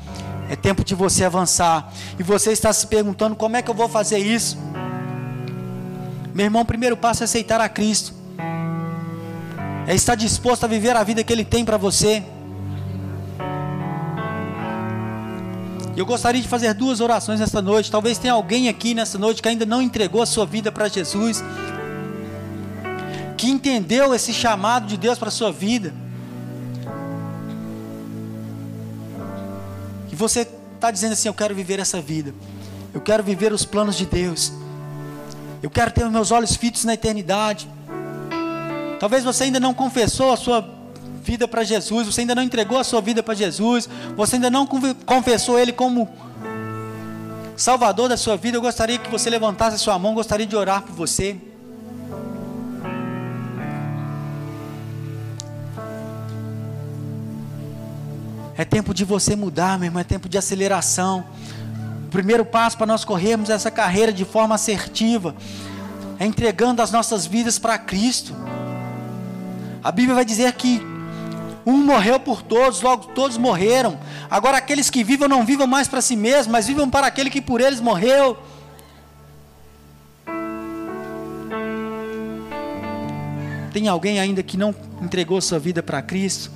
[0.47, 3.89] é tempo de você avançar, e você está se perguntando: como é que eu vou
[3.89, 4.59] fazer isso?
[6.31, 8.13] Meu irmão, o primeiro passo é aceitar a Cristo,
[9.87, 12.23] é estar disposto a viver a vida que Ele tem para você.
[15.99, 17.91] Eu gostaria de fazer duas orações nesta noite.
[17.91, 21.43] Talvez tenha alguém aqui nesta noite que ainda não entregou a sua vida para Jesus,
[23.37, 25.93] que entendeu esse chamado de Deus para a sua vida.
[30.09, 32.33] E você está dizendo assim: Eu quero viver essa vida,
[32.93, 34.53] eu quero viver os planos de Deus,
[35.61, 37.67] eu quero ter os meus olhos fitos na eternidade.
[39.01, 40.78] Talvez você ainda não confessou a sua
[41.19, 44.67] vida para Jesus, você ainda não entregou a sua vida para Jesus, você ainda não
[45.05, 46.09] confessou Ele como
[47.55, 50.81] Salvador da sua vida, eu gostaria que você levantasse a sua mão, gostaria de orar
[50.81, 51.35] por você.
[58.57, 61.25] É tempo de você mudar, meu irmão, é tempo de aceleração.
[62.05, 65.35] O primeiro passo para nós corrermos essa carreira de forma assertiva
[66.19, 68.35] é entregando as nossas vidas para Cristo.
[69.81, 70.81] A Bíblia vai dizer que
[71.69, 73.99] um morreu por todos, logo todos morreram.
[74.29, 77.41] Agora aqueles que vivam não vivam mais para si mesmos, mas vivam para aquele que
[77.41, 78.37] por eles morreu.
[83.71, 86.51] Tem alguém ainda que não entregou sua vida para Cristo?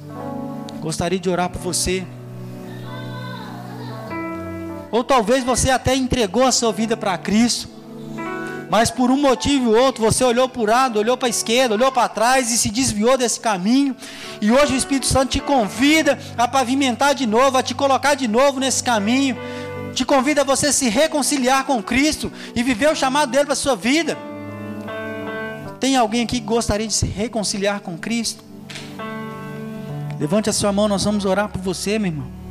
[0.82, 2.06] Gostaria de orar por você.
[4.92, 7.68] Ou talvez você até entregou a sua vida para Cristo,
[8.74, 11.76] mas por um motivo ou outro você olhou para o lado, olhou para a esquerda,
[11.76, 13.96] olhou para trás e se desviou desse caminho.
[14.42, 18.28] E hoje o Espírito Santo te convida a pavimentar de novo, a te colocar de
[18.28, 19.38] novo nesse caminho.
[19.94, 23.56] Te convida a você se reconciliar com Cristo e viver o chamado dele para a
[23.56, 24.18] sua vida.
[25.80, 28.44] Tem alguém aqui que gostaria de se reconciliar com Cristo?
[30.20, 32.43] Levante a sua mão, nós vamos orar por você, meu irmão.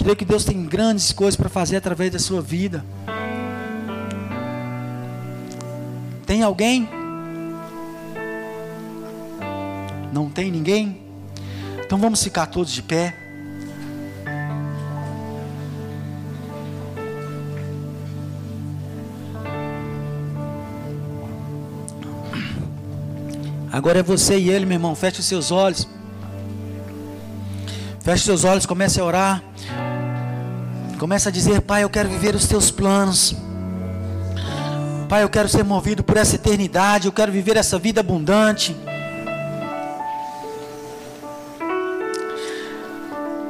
[0.00, 2.82] Creio que Deus tem grandes coisas para fazer através da sua vida.
[6.24, 6.88] Tem alguém?
[10.10, 11.02] Não tem ninguém?
[11.84, 13.14] Então vamos ficar todos de pé.
[23.70, 24.94] Agora é você e ele, meu irmão.
[24.94, 25.86] Feche os seus olhos.
[28.00, 29.44] Feche seus olhos, comece a orar.
[31.00, 33.34] Começa a dizer: Pai, eu quero viver os teus planos.
[35.08, 37.06] Pai, eu quero ser movido por essa eternidade.
[37.06, 38.76] Eu quero viver essa vida abundante.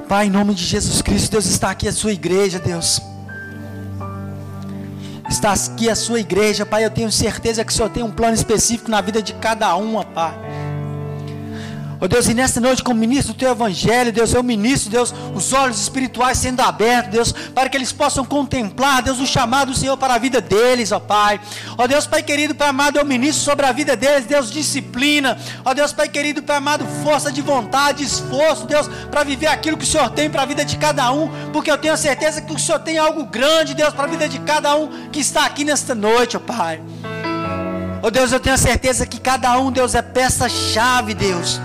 [0.08, 3.00] Pai, em nome de Jesus Cristo, Deus está aqui a sua igreja, Deus.
[5.28, 6.84] Está aqui a sua igreja, Pai.
[6.84, 10.04] Eu tenho certeza que o Senhor tem um plano específico na vida de cada uma,
[10.04, 10.49] Pai.
[12.02, 15.52] Oh Deus, e nesta noite, como ministro do teu evangelho, Deus, eu ministro, Deus, os
[15.52, 19.98] olhos espirituais sendo abertos, Deus, para que eles possam contemplar, Deus, o chamado do Senhor
[19.98, 21.38] para a vida deles, ó Pai.
[21.76, 25.36] Ó Deus, Pai querido, Pai amado, eu ministro sobre a vida deles, Deus, disciplina.
[25.62, 29.84] Ó Deus, Pai querido, Pai amado, força de vontade, esforço, Deus, para viver aquilo que
[29.84, 32.54] o Senhor tem para a vida de cada um, porque eu tenho a certeza que
[32.54, 35.64] o Senhor tem algo grande, Deus, para a vida de cada um que está aqui
[35.64, 36.80] nesta noite, ó Pai.
[38.02, 41.60] Ó Deus, eu tenho a certeza que cada um, Deus, é peça-chave, Deus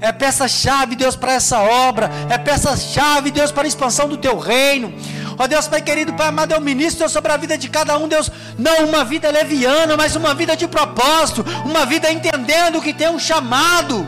[0.00, 4.92] é peça-chave, Deus, para essa obra, é peça-chave, Deus, para a expansão do teu reino.
[5.38, 8.08] Ó Deus, Pai querido, Pai amado, o ministro Deus, sobre a vida de cada um,
[8.08, 13.08] Deus, não uma vida leviana, mas uma vida de propósito, uma vida entendendo que tem
[13.08, 14.06] um chamado.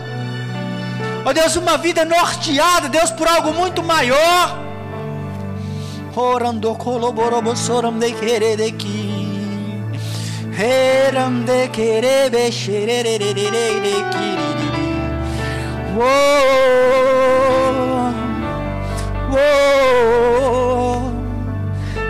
[1.25, 4.59] Ó Deus, uma vida norteada, Deus, por algo muito maior.
[6.17, 9.19] Orando coloborobosoram de querer de que.
[10.61, 12.31] Heram de querer
[15.99, 17.89] de
[19.31, 19.59] querer.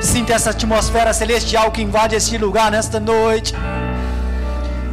[0.00, 3.54] Sinta essa atmosfera celestial que invade este lugar nesta noite.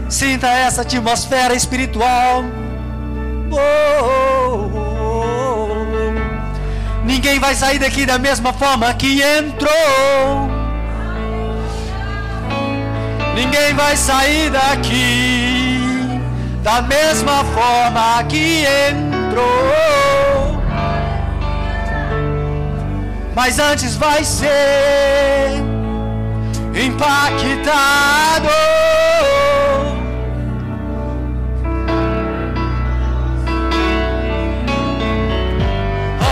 [0.10, 2.44] Sinta essa atmosfera espiritual.
[7.04, 10.50] Ninguém vai sair daqui da mesma forma que entrou.
[13.36, 15.45] Ninguém vai sair daqui
[16.66, 19.46] da mesma forma que entrou.
[23.36, 25.62] Mas antes vai ser
[26.74, 28.50] impactado.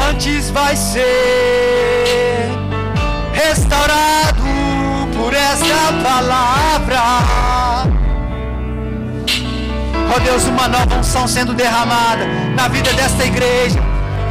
[0.09, 2.49] Antes vai ser
[3.33, 4.41] restaurado
[5.15, 7.52] por esta palavra.
[10.13, 13.79] Ó oh Deus, uma nova unção sendo derramada na vida desta igreja,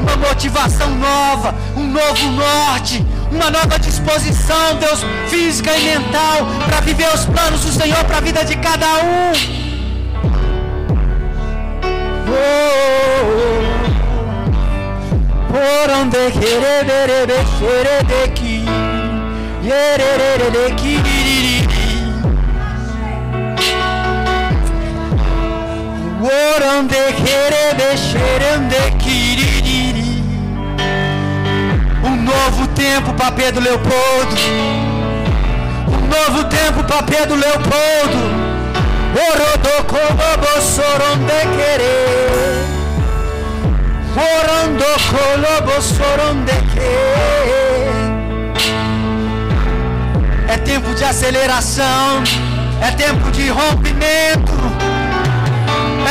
[0.01, 7.12] uma motivação nova, um novo norte, uma nova disposição, Deus, física e mental, para viver
[7.12, 9.33] os planos do Senhor para a vida de cada um.
[15.49, 17.35] Por onde querer ver, ver, de
[20.76, 21.72] que, de
[26.33, 30.22] que, Orande querebe xerende quiririri
[32.05, 34.37] Um novo tempo para Pedro Leopoldo.
[35.89, 38.43] Um novo tempo para Pedro Leopoldo.
[39.14, 42.64] Orodokobo soronde querer
[44.16, 47.93] Orando colobo soronde querer
[50.49, 52.22] É tempo de aceleração
[52.80, 55.01] É tempo de rompimento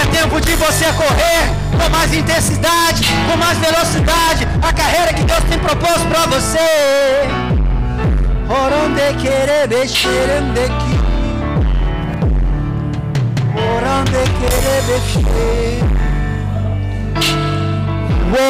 [0.02, 1.44] é tempo de você correr
[1.78, 6.58] com mais intensidade, com mais velocidade, a carreira que Deus tem proposto para você.
[8.50, 11.00] Orande querer bexerende que
[13.56, 15.80] Orande querer bexer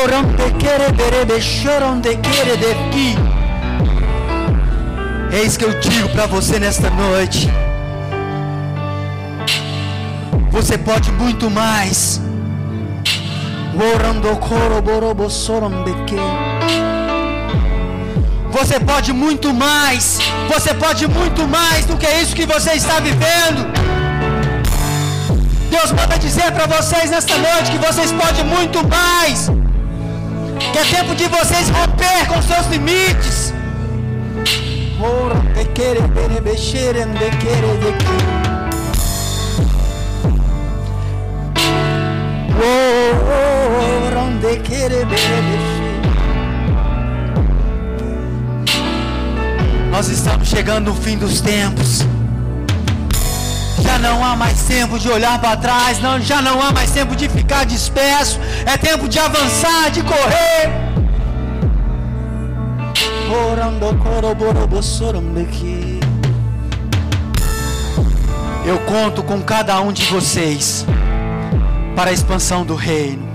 [0.04, 3.16] Orande querer bere bexorande querer de que
[5.38, 7.48] Eis que eu digo para você nesta noite
[10.52, 12.22] você pode muito mais.
[18.52, 20.20] Você pode muito mais.
[20.54, 23.72] Você pode muito mais do que isso que você está vivendo.
[25.70, 29.50] Deus manda dizer para vocês nesta noite que vocês podem muito mais.
[30.74, 33.54] Que é tempo de vocês romper com seus limites.
[35.54, 35.66] de
[36.58, 38.51] querer, de querer, de querer.
[49.90, 52.06] Nós estamos chegando no fim dos tempos.
[53.82, 57.16] Já não há mais tempo de olhar para trás, não, já não há mais tempo
[57.16, 58.40] de ficar disperso.
[58.66, 60.72] É tempo de avançar, de correr.
[68.66, 70.86] Eu conto com cada um de vocês
[71.96, 73.30] para a expansão do reino.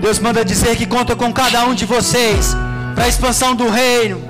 [0.00, 2.56] Deus manda dizer que conta com cada um de vocês
[2.94, 4.20] para a expansão do reino.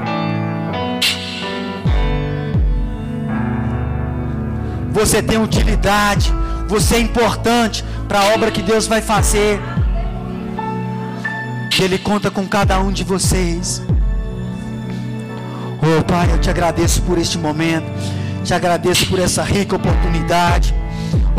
[4.93, 6.33] Você tem utilidade,
[6.69, 9.61] você é importante para a obra que Deus vai fazer.
[11.81, 13.83] Ele conta com cada um de vocês.
[15.83, 17.87] Oh Pai, eu te agradeço por este momento,
[18.45, 20.75] te agradeço por essa rica oportunidade.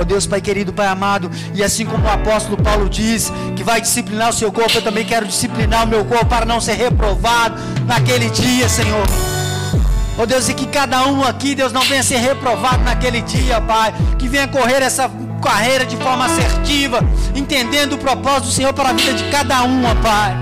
[0.01, 3.79] Ó Deus, Pai querido, Pai amado, e assim como o apóstolo Paulo diz que vai
[3.79, 7.61] disciplinar o seu corpo, eu também quero disciplinar o meu corpo para não ser reprovado
[7.85, 9.05] naquele dia, Senhor.
[10.17, 13.93] Ó Deus, e que cada um aqui, Deus, não venha ser reprovado naquele dia, Pai.
[14.17, 15.07] Que venha correr essa
[15.39, 17.01] carreira de forma assertiva,
[17.35, 20.35] entendendo o propósito do Senhor para a vida de cada um, ó Pai.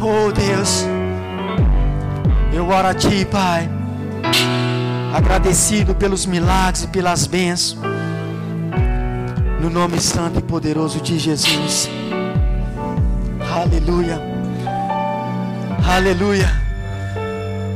[0.00, 0.86] Oh Deus,
[2.54, 3.68] eu oro a Ti, Pai
[5.14, 7.93] agradecido pelos milagres e pelas bênçãos
[9.64, 11.88] No nome santo e poderoso de Jesus.
[13.50, 14.20] Aleluia.
[15.88, 16.52] Aleluia.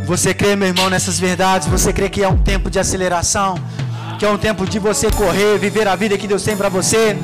[0.04, 1.66] Você crê, meu irmão, nessas verdades?
[1.66, 3.54] Você crê que é um tempo de aceleração?
[4.18, 7.16] Que é um tempo de você correr, viver a vida que Deus tem para você?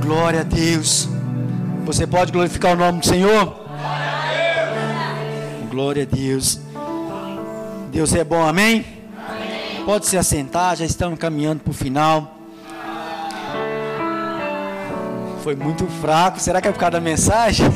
[0.00, 1.10] Glória a Deus.
[1.84, 3.60] Você pode glorificar o nome do Senhor?
[5.70, 6.58] Glória a Deus.
[7.90, 9.01] Deus é bom, amém?
[9.84, 12.38] Pode se assentar, já estamos caminhando para o final.
[15.42, 16.38] Foi muito fraco.
[16.38, 17.66] Será que é por causa da mensagem?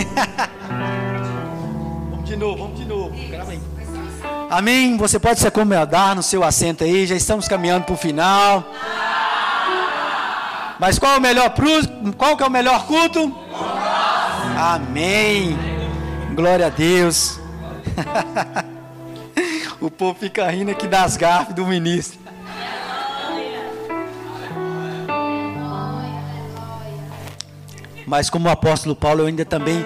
[2.11, 3.13] vamos de novo, vamos de novo.
[4.49, 4.97] Amém?
[4.97, 7.07] Você pode se acomodar no seu assento aí.
[7.07, 8.65] Já estamos caminhando para o final.
[10.79, 11.53] Mas qual é o melhor
[12.17, 13.35] qual que é o melhor culto?
[14.57, 15.59] Amém.
[16.35, 17.41] Glória a Deus.
[19.81, 22.19] o povo fica rindo aqui das garfas do ministro.
[28.07, 29.85] Mas como o apóstolo Paulo, eu ainda também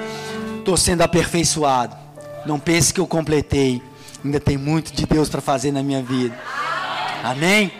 [0.58, 1.96] estou sendo aperfeiçoado.
[2.44, 3.82] Não pense que eu completei.
[4.22, 6.38] Ainda tem muito de Deus para fazer na minha vida.
[7.24, 7.72] Amém?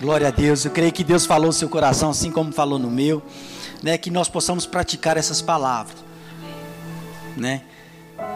[0.00, 0.64] Glória a Deus.
[0.64, 3.22] Eu creio que Deus falou no seu coração, assim como falou no meu.
[3.82, 5.96] Né, que nós possamos praticar essas palavras.
[7.36, 7.62] Né?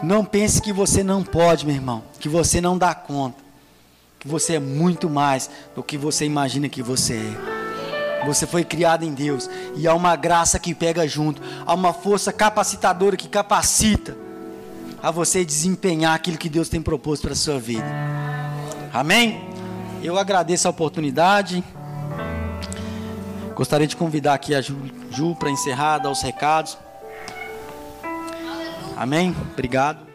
[0.03, 2.05] Não pense que você não pode, meu irmão.
[2.21, 3.43] Que você não dá conta.
[4.19, 7.57] Que você é muito mais do que você imagina que você é.
[8.27, 12.33] Você foi criado em Deus e há uma graça que pega junto, há uma força
[12.33, 14.17] capacitadora que capacita
[15.03, 17.87] a você desempenhar aquilo que Deus tem proposto para a sua vida.
[18.93, 19.49] Amém?
[20.03, 21.63] Eu agradeço a oportunidade.
[23.55, 24.77] Gostaria de convidar aqui a Ju,
[25.11, 26.77] Ju para encerrar, dar os recados.
[28.97, 29.35] Amém?
[29.53, 30.06] Obrigado.